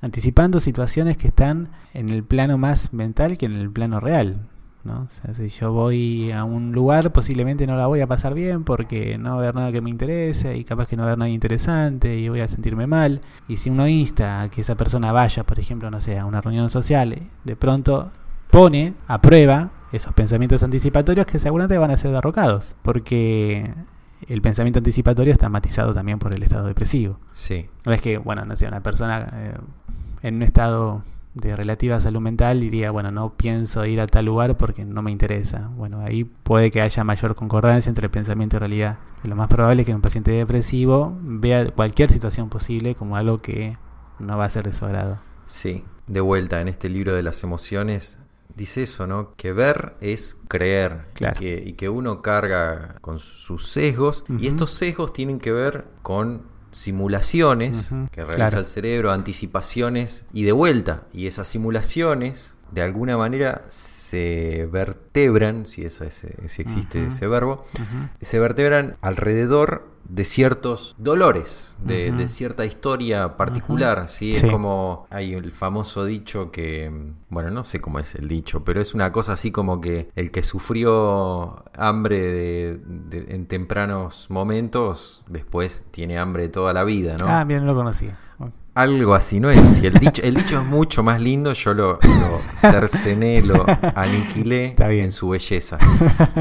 [0.00, 4.48] anticipando situaciones que están en el plano más mental que en el plano real.
[4.84, 5.02] ¿no?
[5.02, 8.64] O sea, si yo voy a un lugar, posiblemente no la voy a pasar bien
[8.64, 11.12] porque no va a haber nada que me interese y capaz que no va a
[11.12, 13.20] haber nada interesante y voy a sentirme mal.
[13.48, 16.40] Y si uno insta a que esa persona vaya, por ejemplo, no sé, a una
[16.40, 18.10] reunión social, de pronto
[18.54, 23.74] pone a prueba esos pensamientos anticipatorios que seguramente van a ser derrocados porque
[24.28, 27.18] el pensamiento anticipatorio está matizado también por el estado depresivo.
[27.32, 27.66] Sí.
[27.84, 29.54] No es que, bueno, no sé, una persona eh,
[30.22, 31.02] en un estado
[31.34, 35.10] de relativa salud mental diría, bueno, no pienso ir a tal lugar porque no me
[35.10, 35.72] interesa.
[35.76, 38.98] Bueno, ahí puede que haya mayor concordancia entre pensamiento y realidad.
[39.24, 43.78] Lo más probable es que un paciente depresivo vea cualquier situación posible como algo que
[44.20, 45.18] no va a ser de su agrado.
[45.44, 48.20] Sí, de vuelta en este libro de las emociones
[48.56, 49.34] dice eso, ¿no?
[49.36, 51.34] Que ver es creer Claro.
[51.36, 55.86] y, que, y que uno carga con sus sesgos y estos sesgos tienen que ver
[56.02, 58.58] con simulaciones que realiza claro.
[58.58, 61.04] el cerebro, anticipaciones y de vuelta.
[61.12, 63.64] Y esas simulaciones, de alguna manera,
[64.04, 67.64] se vertebran, si eso es, eh, si existe ese verbo,
[68.20, 74.08] se vertebran alrededor de ciertos dolores, de, cierta historia particular.
[74.08, 74.34] ¿sí?
[74.34, 74.44] Sí.
[74.46, 76.92] Es como hay el famoso dicho que,
[77.30, 80.30] bueno, no sé cómo es el dicho, pero es una cosa así como que el
[80.30, 87.26] que sufrió hambre de- de- en tempranos momentos, después tiene hambre toda la vida, ¿no?
[87.28, 88.18] Ah, bien, lo conocía.
[88.74, 89.86] Algo así, no es así.
[89.86, 93.64] El dicho, el dicho es mucho más lindo, yo lo, lo cercené, lo
[93.94, 95.04] aniquilé Está bien.
[95.06, 95.78] en su belleza.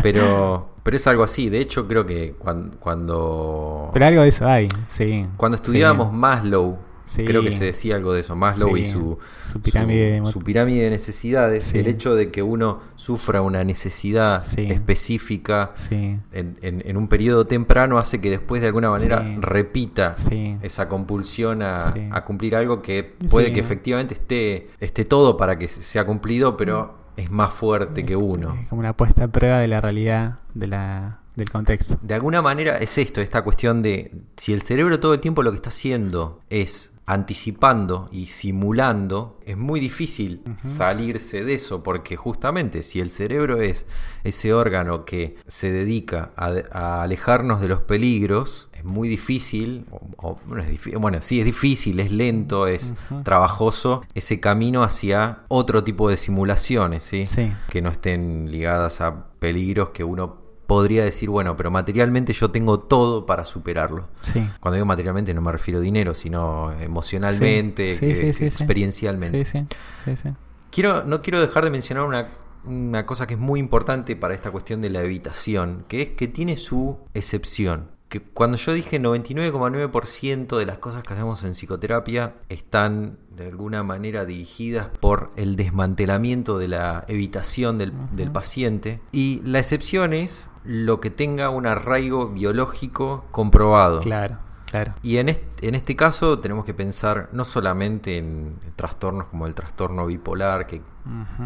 [0.02, 1.50] Pero, pero es algo así.
[1.50, 5.28] De hecho, creo que cuan- cuando, Pero algo de eso hay, sí.
[5.38, 5.62] cuando Sí.
[5.64, 7.26] estudiábamos Maslow, Sí.
[7.26, 8.92] creo que se decía algo de eso, Maslow y Sí.
[8.94, 9.18] su,
[9.52, 11.80] Su pirámide de su- su pirámide de necesidades, Sí.
[11.80, 16.24] el hecho de que uno sufra una necesidad específica en,
[16.62, 20.16] en- en un periodo temprano hace que después de alguna manera repita
[20.62, 21.94] esa compulsión a,
[22.26, 27.30] cumplir algo que puede que efectivamente esté, esté todo para que sea cumplido, pero es
[27.30, 28.56] más fuerte que uno.
[28.62, 31.98] Es como una puesta a prueba de la realidad de la, del contexto.
[32.02, 35.52] De alguna manera es esto, esta cuestión de si el cerebro todo el tiempo lo
[35.52, 40.42] que está haciendo es anticipando y simulando, es muy difícil
[40.78, 43.86] salirse de eso, porque justamente si el cerebro es
[44.24, 50.02] ese órgano que se dedica a, a alejarnos de los peligros, es muy difícil, o-
[50.18, 52.94] o- bueno, es difí- bueno, sí es difícil, es lento, es
[53.24, 57.26] trabajoso, ese camino hacia otro tipo de simulaciones, ¿sí?
[57.26, 57.52] Sí.
[57.70, 62.80] que no estén ligadas a peligros que uno podría decir, bueno, pero materialmente yo tengo
[62.80, 64.08] todo para superarlo.
[64.22, 64.48] Sí.
[64.60, 68.46] Cuando digo materialmente no me refiero a dinero, sino emocionalmente, Sí, sí, que- sí.
[68.46, 69.46] experiencialmente.
[69.46, 69.66] Sí, sí,
[70.06, 70.30] sí, sí.
[70.72, 72.28] Quiero, no quiero dejar de mencionar una,
[72.66, 76.28] una cosa que es muy importante para esta cuestión de la evitación, que es que
[76.28, 77.92] tiene su excepción.
[78.14, 83.82] Que cuando yo dije 99,9% de las cosas que hacemos en psicoterapia están de alguna
[83.82, 90.52] manera dirigidas por el desmantelamiento de la evitación del, del paciente, y la excepción es
[90.64, 94.00] lo que tenga un arraigo biológico comprobado.
[94.02, 94.38] Claro,
[94.70, 94.92] claro.
[95.02, 99.56] Y en este, en este caso tenemos que pensar no solamente en trastornos como el
[99.56, 100.84] trastorno bipolar, que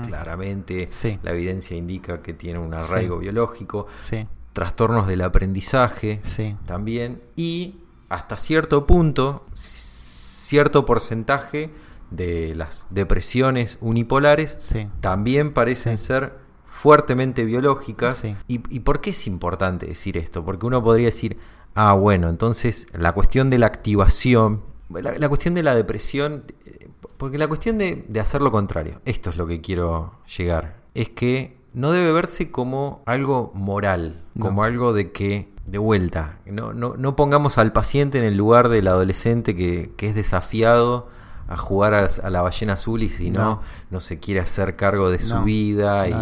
[0.05, 1.17] claramente Sí.
[1.23, 6.55] la evidencia indica que tiene un arraigo biológico, Sí, trastornos del aprendizaje sí.
[6.65, 7.75] también, y
[8.09, 11.69] hasta cierto punto, cierto porcentaje
[12.09, 14.87] de las depresiones unipolares Sí.
[14.99, 16.05] también parecen Sí.
[16.07, 16.33] ser
[16.65, 18.17] fuertemente biológicas.
[18.17, 18.35] Sí.
[18.47, 20.43] ¿Y, y por qué es importante decir esto?
[20.43, 21.37] Porque uno podría decir,
[21.75, 26.89] ah, bueno, entonces la cuestión de la activación, la, la cuestión de la depresión, eh,
[27.17, 31.09] porque la cuestión de, de hacer lo contrario, esto es lo que quiero llegar, es
[31.09, 34.45] que no debe verse como algo moral, No.
[34.45, 38.69] como algo de que, de vuelta, no, no, no pongamos al paciente en el lugar
[38.69, 41.07] del adolescente que, que es desafiado
[41.49, 43.99] a jugar a, a la ballena azul y si no, No.
[44.01, 46.07] se quiere hacer cargo de su vida.
[46.09, 46.13] Y.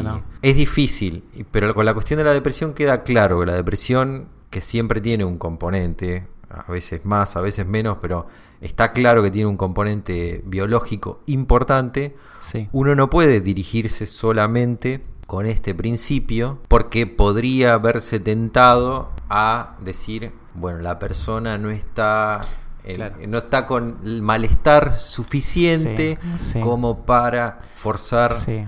[0.43, 4.61] Es difícil, pero con la cuestión de la depresión queda claro que la depresión, que
[4.61, 8.27] siempre tiene un componente, a veces más, a veces menos, pero
[8.61, 12.69] está claro que tiene un componente biológico importante, Sí.
[12.71, 20.79] uno no puede dirigirse solamente con este principio porque podría verse tentado a decir, bueno,
[20.79, 22.41] la persona no está
[22.83, 23.15] Claro.
[23.27, 26.59] no está con el malestar suficiente Sí, sí.
[26.59, 28.63] como para forzar Sí.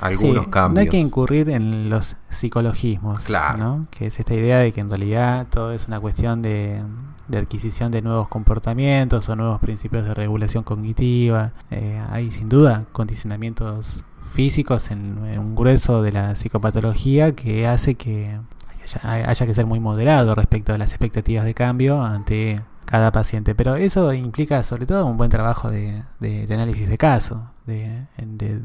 [0.00, 0.74] algunos cambios.
[0.74, 3.56] No hay que incurrir en los psicologismos, Claro.
[3.58, 3.86] ¿no?
[3.90, 6.82] Que es esta idea de que en realidad todo es una cuestión de,
[7.28, 11.52] de adquisición de nuevos comportamientos o nuevos principios de regulación cognitiva.
[11.70, 18.38] Eh, hay sin duda condicionamientos físicos en, un grueso de la psicopatología que hace que
[19.02, 23.54] haya, que ser muy moderado respecto a las expectativas de cambio ante cada paciente.
[23.54, 26.04] Pero eso implica sobre todo un buen trabajo de
[26.50, 28.06] análisis de caso, de,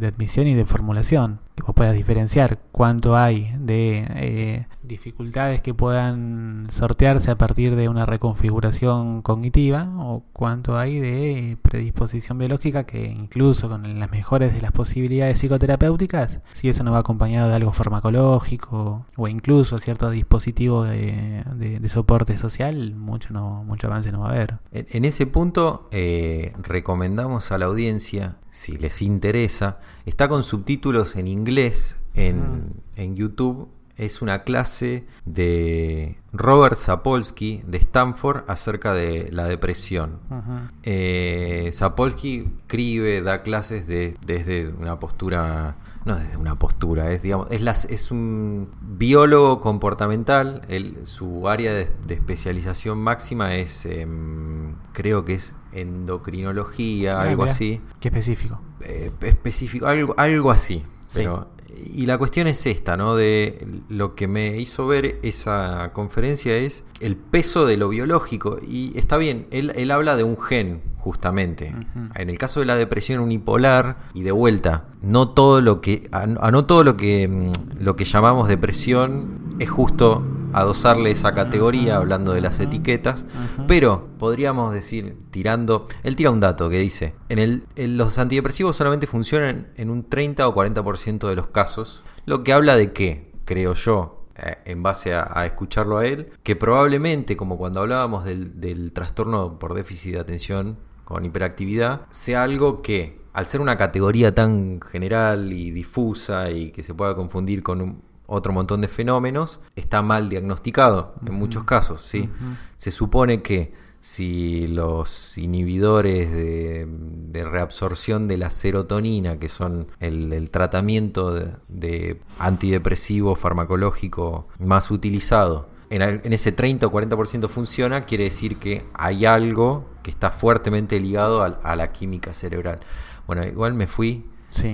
[0.07, 1.39] admisión y de formulación.
[1.55, 7.89] Que vos puedas diferenciar cuánto hay de eh, dificultades que puedan sortearse a partir de
[7.89, 14.61] una reconfiguración cognitiva o cuánto hay de predisposición biológica que incluso con las mejores de
[14.61, 20.83] las posibilidades psicoterapéuticas, si eso no va acompañado de algo farmacológico o incluso cierto dispositivo
[20.83, 24.57] de, de- soporte social, mucho, no, mucho avance no va a haber.
[24.73, 31.15] En, en ese punto eh, recomendamos a la audiencia, si les interesa, está con subtítulos
[31.15, 33.69] en inglés en, en YouTube.
[33.97, 40.19] Es una clase de Robert Sapolsky de Stanford acerca de la depresión.
[40.29, 40.53] Ujú.
[40.83, 45.77] Eh, Sapolsky escribe, da clases de- desde una postura,
[46.07, 50.61] no desde una postura, es digamos, es, las, es un biólogo comportamental.
[50.69, 57.43] Él- su área de, de especialización máxima es, em, creo que es endocrinología, Ah, algo
[57.43, 58.59] así, Qué específico.
[58.81, 60.83] eh, específico, algo, algo así.
[61.07, 61.19] Sí.
[61.19, 61.49] Pero,
[61.93, 63.15] y la cuestión es esta, ¿no?
[63.15, 68.57] De lo que me hizo ver esa conferencia es el peso de lo biológico.
[68.67, 71.73] Y está bien, él, él habla de un gen, justamente.
[72.15, 76.09] En el caso de la depresión unipolar, y de vuelta, no todo lo que.
[76.11, 80.23] A, a no todo lo que mm, lo que llamamos depresión es justo
[80.53, 83.25] adosarle esa categoría hablando de las etiquetas,
[83.67, 89.07] pero podríamos decir, tirando, él tira un dato que dice, en, el, los antidepresivos solamente
[89.07, 93.73] funcionan en un 30 o 40% de los casos, lo que habla de que, creo
[93.73, 98.93] yo, eh, en base a, escucharlo a él, que probablemente, como cuando hablábamos del, del
[98.93, 100.77] trastorno por déficit de atención
[101.07, 106.83] con hiperactividad, sea algo que, al ser una categoría tan general y difusa y que
[106.83, 112.01] se pueda confundir con un, otro montón de fenómenos, está mal diagnosticado en muchos casos.
[112.01, 112.29] ¿sí?
[112.75, 121.33] Se supone que si los inhibidores de, reabsorción de la serotonina, que son el, tratamiento
[121.69, 129.25] de, antidepresivo farmacológico más utilizado, en, ese 30 o 40% funciona, quiere decir que hay
[129.25, 132.79] algo que está fuertemente ligado a la química cerebral.
[133.25, 134.25] Bueno, igual me fui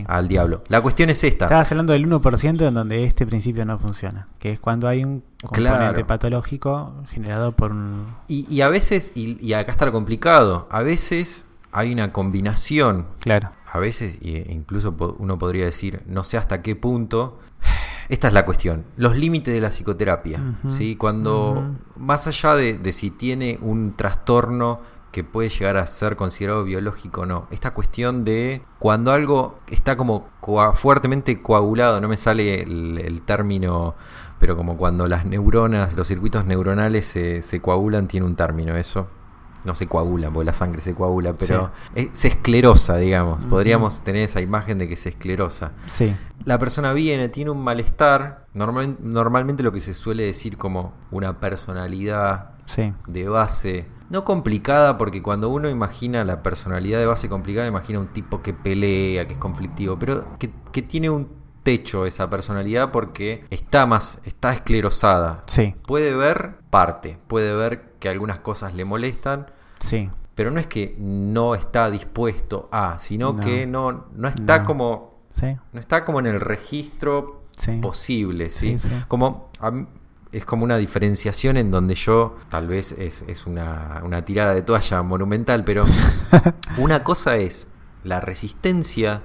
[0.08, 0.64] al diablo.
[0.70, 1.46] La cuestión es esta.
[1.46, 5.24] Estabas hablando del 1% en donde este principio no funciona, que es cuando hay un
[5.44, 8.06] componente patológico generado por un...
[8.28, 13.08] Y, a veces, y, acá está lo complicado, a veces hay una combinación.
[13.20, 13.50] Claro.
[13.72, 17.40] A veces, incluso uno podría decir, no sé hasta qué punto,
[18.10, 20.40] esta es la cuestión, los límites de la psicoterapia.
[20.68, 20.96] ¿sí?
[20.96, 24.80] Cuando, más allá de, de, si tiene un trastorno
[25.14, 27.48] que puede llegar a ser considerado biológico o no.
[27.52, 30.28] Esta cuestión de cuando algo está como
[30.74, 33.94] fuertemente coagulado, no me sale el, término,
[34.40, 39.08] pero como cuando las neuronas, los circuitos neuronales se, coagulan, tiene un término eso.
[39.66, 41.72] No se coagulan, porque la sangre se coagula, pero
[42.12, 43.46] se esclerosa, digamos.
[43.46, 45.72] Podríamos tener esa imagen de que se esclerosa.
[45.88, 46.16] Sí.
[46.46, 52.52] La persona viene, tiene un malestar, normalmente lo que se suele decir como una personalidad
[53.08, 58.08] de base no complicada, porque cuando uno imagina la personalidad de base complicada, imagina un
[58.08, 61.30] tipo que pelea, que es conflictivo, pero que, tiene un
[61.64, 65.44] techo esa personalidad porque está más, está esclerosada.
[65.48, 65.76] Sí.
[65.88, 69.48] Puede ver parte, puede ver que algunas cosas le molestan.
[69.80, 70.10] Sí.
[70.36, 75.14] Pero no es que no está dispuesto a, sino que no, no está como.
[75.72, 77.44] No está como en el registro
[77.82, 78.78] posible, ¿sí?
[79.08, 79.50] Como
[80.34, 85.64] es como una diferenciación en donde yo, tal vez es, una, tirada de toalla monumental,
[85.64, 85.86] pero
[86.78, 87.68] una cosa es
[88.04, 89.22] la resistencia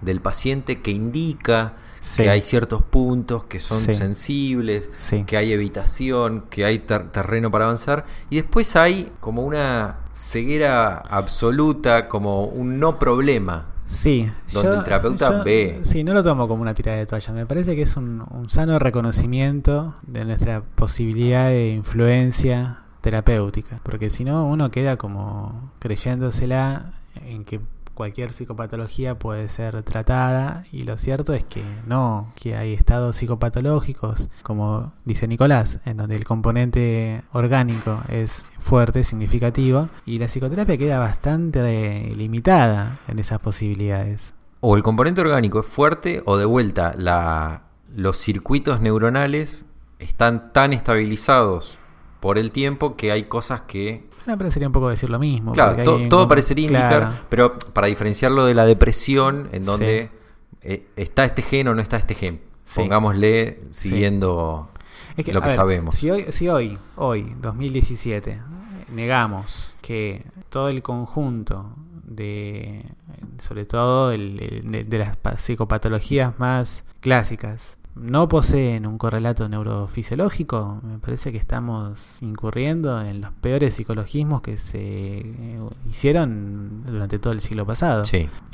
[0.00, 1.74] del paciente que indica
[2.16, 4.90] que hay ciertos puntos que son sensibles,
[5.26, 12.08] que hay evitación, que hay terreno para avanzar, y después hay como una ceguera absoluta,
[12.08, 13.66] como un no problema.
[13.90, 14.30] Sí.
[14.52, 15.80] Donde el terapeuta ve.
[15.82, 17.32] Sí, no lo tomo como una tirada de toalla.
[17.32, 23.80] Me parece que es un, sano reconocimiento de nuestra posibilidad de influencia terapéutica.
[23.82, 27.60] Porque si no, uno queda como creyéndosela en que
[28.00, 34.30] cualquier psicopatología puede ser tratada y lo cierto es que no, que hay estados psicopatológicos,
[34.42, 40.98] como dice Nicolás, en donde el componente orgánico es fuerte, significativo, y la psicoterapia queda
[40.98, 44.32] bastante limitada en esas posibilidades.
[44.60, 49.66] O el componente orgánico es fuerte o de vuelta la, los circuitos neuronales
[49.98, 51.78] están tan estabilizados
[52.20, 55.52] por el tiempo que hay cosas que me parecería un poco decir lo mismo.
[55.52, 60.10] Claro, todo parecería indicar, pero para diferenciarlo de la depresión, en donde
[60.62, 62.40] eh, está este gen o no está este gen.
[62.74, 64.70] Pongámosle siguiendo
[65.16, 65.96] lo que sabemos.
[65.96, 68.40] Si hoy, si hoy, hoy, 2017,
[68.92, 72.84] negamos que todo el conjunto de,
[73.38, 81.38] sobre todo de las psicopatologías más clásicas, no poseen un correlato neurofisiológico, me parece que
[81.38, 88.02] estamos incurriendo en los peores psicologismos que se eh, hicieron durante todo el siglo pasado.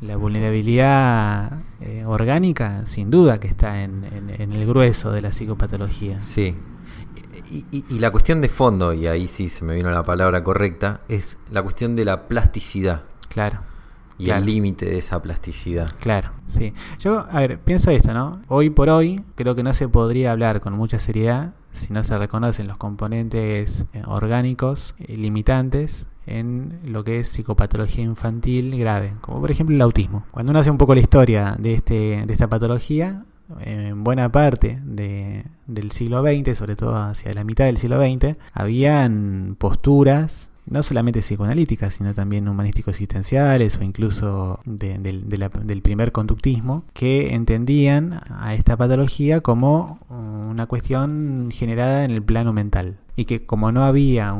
[0.01, 6.21] La vulnerabilidad eh, orgánica, sin duda, que está en, el grueso de la psicopatología.
[6.21, 6.57] Sí.
[7.51, 11.03] Y, y, la cuestión de fondo, y ahí sí se me vino la palabra correcta,
[11.09, 13.03] es la cuestión de la plasticidad.
[13.29, 13.76] Claro
[14.19, 15.91] y al límite de esa plasticidad.
[16.01, 16.73] Claro, sí.
[16.99, 18.41] Yo, a ver, pienso esto, ¿no?
[18.49, 22.17] Hoy por hoy creo que no se podría hablar con mucha seriedad si no se
[22.19, 29.41] reconocen los componentes eh, orgánicos eh, limitantes en lo que es psicopatología infantil grave, como
[29.41, 30.25] por ejemplo el autismo.
[30.31, 33.25] Cuando uno hace un poco la historia de, este, de esta patología,
[33.61, 38.37] en buena parte de, del siglo XX, sobre todo hacia la mitad del siglo XX,
[38.53, 48.21] habían posturas no solamente psicoanalíticas, sino también humanístico-existenciales o incluso del primer conductismo, que entendían
[48.31, 52.99] a esta patología como una cuestión generada en el plano mental.
[53.19, 54.35] Y que como no había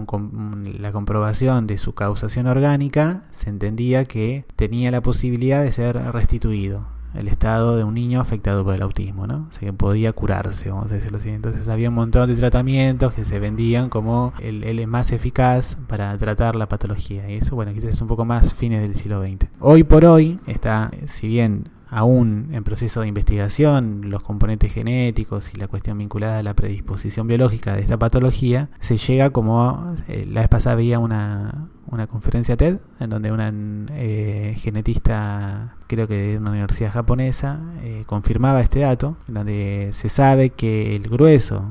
[0.79, 6.96] la comprobación de su causación orgánica, se entendía que tenía la posibilidad de ser restituido
[7.19, 9.47] el estado de un niño afectado por el autismo, ¿no?
[9.49, 11.31] O sea que podía curarse, vamos a decirlo así.
[11.31, 16.57] Entonces había un montón de tratamientos que se vendían como el, más eficaz para tratar
[16.57, 17.31] la patología.
[17.31, 19.49] Y eso, bueno, quizás es un poco más fines del siglo XX.
[19.61, 25.57] Hoy por hoy está, si bien aún en proceso de investigación, los componentes genéticos y
[25.57, 30.41] la cuestión vinculada a la predisposición biológica de esta patología, se llega como, eh, la
[30.41, 33.53] vez pasada había una, una conferencia TED, en donde una
[33.93, 40.51] eh, genetista, creo que de una universidad japonesa, eh, confirmaba este dato, donde se sabe
[40.51, 41.65] que el grueso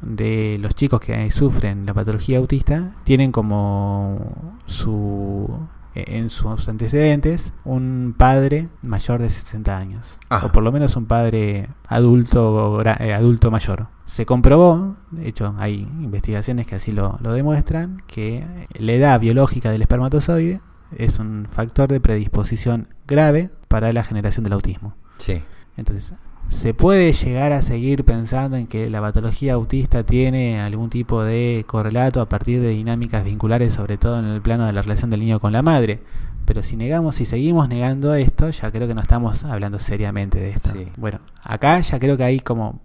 [0.00, 5.48] de los chicos que sufren la patología autista tienen como su
[5.94, 10.18] eh, en sus antecedentes un padre mayor de 60 años.
[10.30, 10.42] Ah.
[10.44, 13.88] O por lo menos un padre adulto, eh, adulto mayor.
[14.04, 18.44] Se comprobó, de hecho hay investigaciones que así lo, lo demuestran, que
[18.74, 20.60] la edad biológica del espermatozoide
[20.96, 24.92] es un factor de predisposición grave para la generación del autismo.
[25.16, 25.40] Sí.
[25.78, 26.12] Entonces,
[26.50, 31.64] ¿se puede llegar a seguir pensando en que la patología autista tiene algún tipo de
[31.66, 35.20] correlato a partir de dinámicas vinculares, sobre todo en el plano de la relación del
[35.20, 36.02] niño con la madre?
[36.44, 40.50] Pero si negamos, si seguimos negando esto, ya creo que no estamos hablando seriamente de
[40.50, 40.72] esto.
[40.72, 40.88] Sí.
[40.98, 42.78] Bueno, acá ya creo que hay como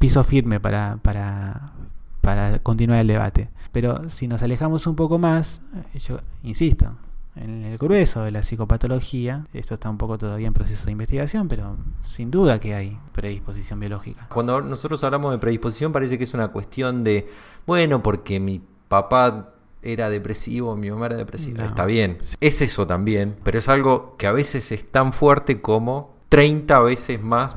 [0.00, 1.74] piso firme para, para,
[2.20, 3.50] para continuar el debate.
[3.70, 5.60] Pero si nos alejamos un poco más,
[5.94, 6.96] yo insisto,
[7.34, 11.48] en el grueso de la psicopatología, esto está un poco todavía en proceso de investigación,
[11.48, 14.28] pero sin duda que hay predisposición biológica.
[14.32, 17.26] Cuando nosotros hablamos de predisposición parece que es una cuestión de,
[17.66, 21.62] bueno, porque mi papá era depresivo, mi mamá era depresiva.
[21.62, 21.68] No.
[21.70, 26.14] Está bien, es eso también, pero es algo que a veces es tan fuerte como
[26.28, 27.56] 30 veces más,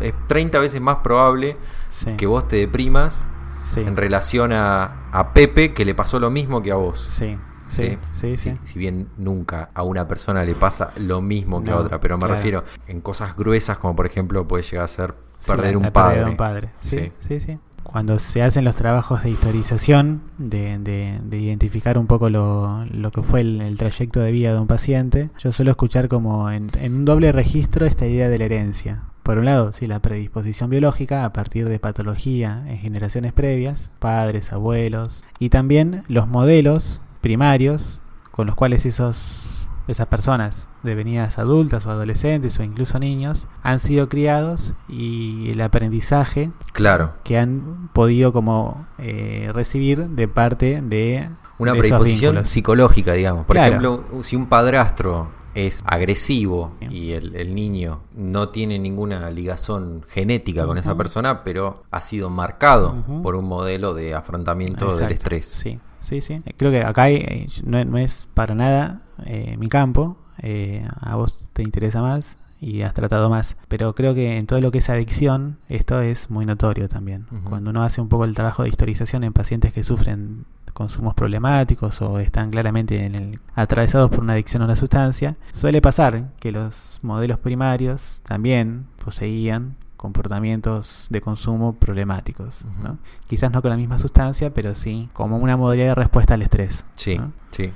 [0.00, 1.56] es 30 veces más probable
[1.90, 3.28] Sí, que vos te deprimas
[3.64, 7.00] sí, en relación a, a Pepe que le pasó lo mismo que a vos.
[7.10, 7.36] sí,
[7.68, 8.56] sí, sí, Si- sí.
[8.64, 12.22] Si bien nunca a una persona le pasa lo mismo que a otra, pero me
[12.22, 12.34] claro.
[12.34, 15.14] refiero en cosas gruesas como por ejemplo puede llegar a ser
[15.46, 16.24] perder un padre.
[16.24, 16.70] un padre.
[16.80, 17.12] Sí, Sí.
[17.28, 17.58] sí, sí.
[17.84, 23.10] Cuando se hacen los trabajos de historización, de, de- de identificar un poco lo, lo
[23.10, 26.70] que fue el, el trayecto de vida de un paciente, yo suelo escuchar como en,
[26.80, 29.04] en un doble registro esta idea de la herencia.
[29.22, 34.52] Por un lado, sí, la predisposición biológica a partir de patología en generaciones previas, padres,
[34.52, 38.00] abuelos, y también los modelos primarios
[38.30, 39.44] con los cuales esos
[39.88, 46.50] esas personas devenidas adultas o adolescentes o incluso niños han sido criados y el aprendizaje
[46.72, 53.46] Claro, que han podido como eh, recibir de parte de una de predisposición psicológica, digamos.
[53.46, 53.68] Por Claro.
[53.68, 60.66] ejemplo, si un padrastro es agresivo y el, el niño no tiene ninguna ligazón genética
[60.66, 65.46] con esa persona, pero ha sido marcado por un modelo de afrontamiento del estrés.
[65.46, 66.42] Sí, sí, sí.
[66.56, 70.16] Creo que acá hay, eh, no, no es para nada eh, mi campo.
[70.40, 73.56] eh, a vos te interesa más y has tratado más.
[73.68, 77.26] Pero creo que en todo lo que es adicción, esto es muy notorio también.
[77.44, 80.44] Cuando uno hace un poco el trabajo de historización en pacientes que sufren
[80.74, 85.80] consumos problemáticos o están claramente en el- atravesados por una adicción a una sustancia, suele
[85.82, 92.64] pasar que los modelos primarios también poseían comportamientos de consumo problemáticos.
[92.82, 92.96] ¿no?
[93.26, 96.86] Quizás no con la misma sustancia, pero sí como una modalidad de respuesta al estrés.
[96.94, 97.32] Sí, ¿no?
[97.50, 97.70] sí.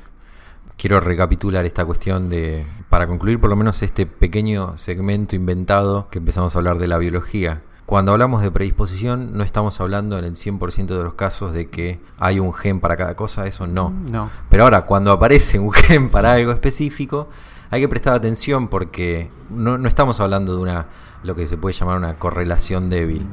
[0.79, 6.18] Quiero recapitular esta cuestión de, para concluir por lo menos este pequeño segmento inventado que
[6.18, 7.61] empezamos a hablar de la biología.
[7.87, 12.01] Cuando hablamos de predisposición no estamos hablando en el 100% de los casos de que
[12.18, 13.93] hay un gen para cada cosa, eso no.
[14.11, 14.31] No.
[14.49, 17.29] Pero ahora, cuando aparece un gen para algo específico,
[17.73, 20.87] hay que prestar atención porque no, no estamos hablando de una
[21.25, 23.25] lo que se puede llamar una correlación débil.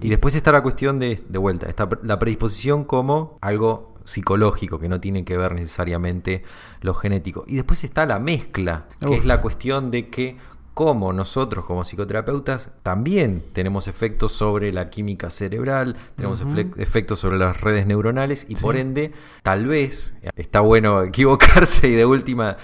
[0.00, 4.88] Y después está la cuestión de, de vuelta, está la predisposición como algo psicológico, que
[4.88, 6.42] no tiene que ver necesariamente
[6.80, 7.44] lo genético.
[7.48, 9.18] Y después está la mezcla, que Uf.
[9.18, 10.36] es la cuestión de que
[10.74, 16.40] como nosotros como psicoterapeutas también tenemos efectos sobre la química cerebral, tenemos
[16.76, 18.62] efectos sobre las redes neuronales y Sí.
[18.62, 19.10] por ende
[19.42, 22.58] tal vez está bueno equivocarse y de última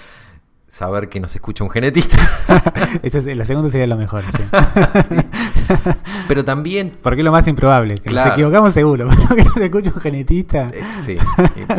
[0.75, 2.17] saber que nos escucha un genetista.
[3.03, 4.23] Esa es- la segunda sería lo mejor.
[4.25, 4.43] sí.
[5.09, 5.15] Sí.
[6.29, 7.95] Pero también Porque es lo más improbable.
[7.95, 8.29] Que Claro.
[8.31, 10.71] Nos equivocamos seguro, pero que nos escuche un genetista.
[10.75, 11.17] Eh, Sí,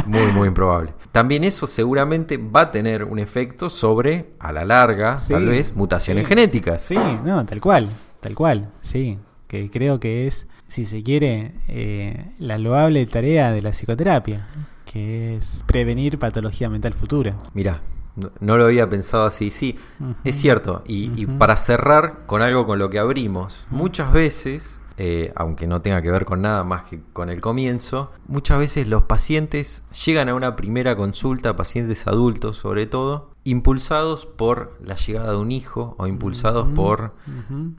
[0.05, 0.93] muy, muy improbable.
[1.11, 5.75] También eso seguramente va a tener un efecto sobre, a la larga, Sí, tal vez,
[5.75, 6.29] mutaciones sí.
[6.29, 6.81] genéticas.
[6.81, 7.89] Sí, no, tal cual,
[8.21, 9.19] tal cual, sí.
[9.47, 14.47] Que creo que es, si se quiere, eh, la loable tarea de la psicoterapia,
[14.85, 17.35] que es prevenir patología mental futura.
[17.53, 17.81] Mirá,
[18.39, 19.51] no, lo había pensado así.
[19.51, 19.75] Sí,
[20.23, 20.83] es cierto.
[20.85, 25.81] Y, y para cerrar con algo con lo que abrimos, muchas veces, eh, aunque no
[25.81, 30.29] tenga que ver con nada más que con el comienzo, muchas veces los pacientes llegan
[30.29, 35.95] a una primera consulta, pacientes adultos sobre todo, impulsados por la llegada de un hijo
[35.99, 37.13] o impulsados por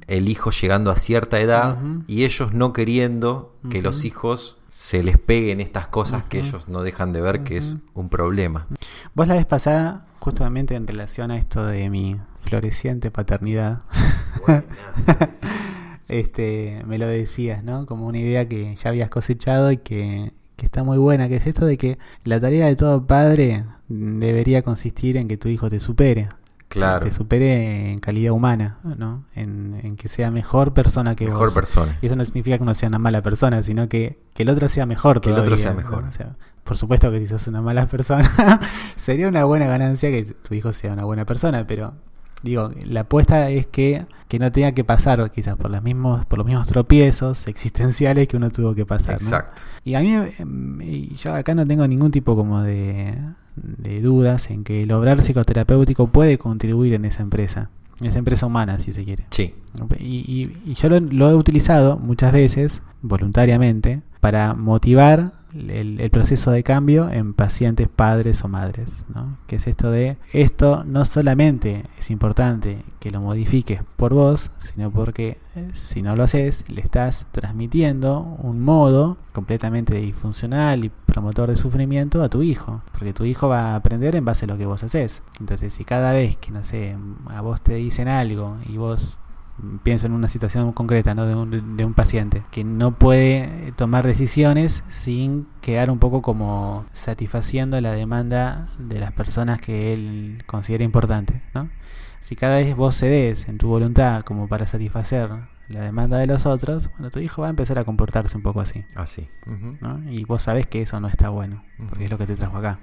[0.07, 5.19] el hijo llegando a cierta edad y ellos no queriendo que los hijos se les
[5.19, 8.69] peguen estas cosas que ellos no dejan de ver que es un problema.
[9.15, 13.83] Vos la vez pasada, justamente en relación a esto de mi floreciente paternidad,
[16.09, 17.87] este, me lo decías, ¿no?
[17.87, 21.47] Como una idea que ya habías cosechado y que, que está muy buena, que es
[21.47, 25.81] esto de que la tarea de todo padre debería consistir en que tu hijo te
[25.81, 26.29] supere.
[26.69, 29.25] Claro, Te supere en calidad humana, ¿no?
[29.37, 31.55] En, en que sea mejor persona que mejor vos.
[31.55, 31.97] persona.
[32.03, 34.69] Y eso no significa que uno sea una mala persona, sino que, que el otro
[34.69, 35.77] sea mejor Que el otro todavía, sea ¿no?
[35.77, 36.05] mejor.
[36.05, 36.35] O sea,
[36.65, 38.61] por supuesto que si sos una mala persona,
[38.97, 41.95] sería una buena ganancia que tu hijo sea una buena persona, pero
[42.43, 46.39] digo, la apuesta es que, que no tenga que pasar quizás por, las mismos, por
[46.39, 49.15] los mismos tropiezos existenciales que uno tuvo que pasar.
[49.15, 49.27] ¿no?
[49.27, 49.63] Exacto.
[49.85, 53.15] Y a mí, em, y yo acá no tengo ningún tipo como de,
[53.57, 57.71] de dudas en que el obrar psicoterapéutico puede contribuir en esa empresa,
[58.01, 59.25] en esa empresa humana, si se quiere.
[59.31, 59.55] Sí,
[59.99, 66.11] Y, y- y yo lo, lo he utilizado muchas veces, voluntariamente, para motivar el, el
[66.11, 69.05] proceso de cambio en pacientes padres o madres.
[69.15, 69.39] ¿no?
[69.47, 74.91] Que es esto de, esto no solamente es importante que lo modifiques por vos, sino
[74.91, 81.51] porque eh, si no lo haces, le estás transmitiendo un modo completamente disfuncional y promotor
[81.51, 82.83] de sufrimiento a tu hijo.
[82.93, 85.23] Porque tu hijo va a aprender en base a lo que vos haces.
[85.41, 86.97] Entonces, si cada vez que, no sé,
[87.29, 89.19] a vos te dicen algo y vos
[89.83, 91.27] pienso en una situación concreta ¿no?
[91.27, 96.87] de, un, de un paciente que no puede tomar decisiones sin quedar un poco como
[96.93, 101.43] satisfaciendo la demanda de las personas que él considera importante.
[101.55, 101.71] ¿no?
[102.21, 105.31] Si cada vez vos cedes en tu voluntad como para satisfacer
[105.69, 108.61] la demanda de los otros, bueno, tu hijo va a empezar a comportarse un poco
[108.61, 108.85] así.
[108.95, 109.29] así.
[109.47, 110.11] Ujú, ¿no?
[110.11, 112.79] Y vos sabés que eso no está bueno, porque es lo que te trajo acá.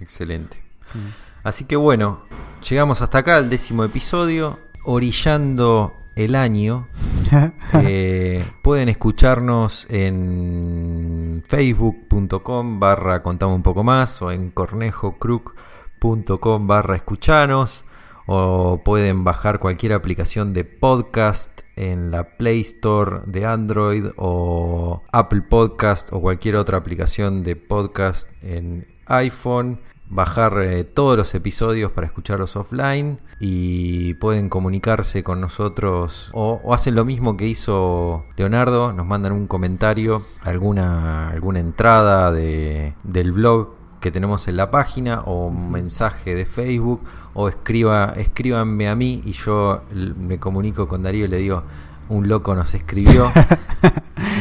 [0.00, 0.62] Excelente.
[0.94, 1.08] Mm.
[1.42, 2.22] Así que bueno,
[2.68, 6.88] llegamos hasta acá, el décimo episodio, orillando el año.
[7.82, 17.84] Eh, pueden escucharnos en facebook.com barra contame un poco más o en cornejocruc.com barra escuchanos
[18.26, 25.42] o pueden bajar cualquier aplicación de podcast en la Play Store de Android o Apple
[25.42, 32.06] Podcast o cualquier otra aplicación de podcast en iPhone bajar eh, todos los episodios para
[32.06, 38.92] escucharlos offline y pueden comunicarse con nosotros o, o hacen lo mismo que hizo Leonardo,
[38.92, 43.74] nos mandan un comentario, alguna, alguna entrada de, del blog
[44.04, 47.00] que tenemos en la página o un mensaje de Facebook
[47.32, 51.62] o escriba, escríbanme a mí y yo me comunico con Darío y le digo,
[52.08, 53.30] un loco nos escribió.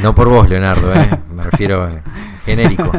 [0.02, 1.10] No por vos, Leonardo, ¿eh?
[1.34, 2.02] me refiero eh,
[2.46, 2.92] genérico.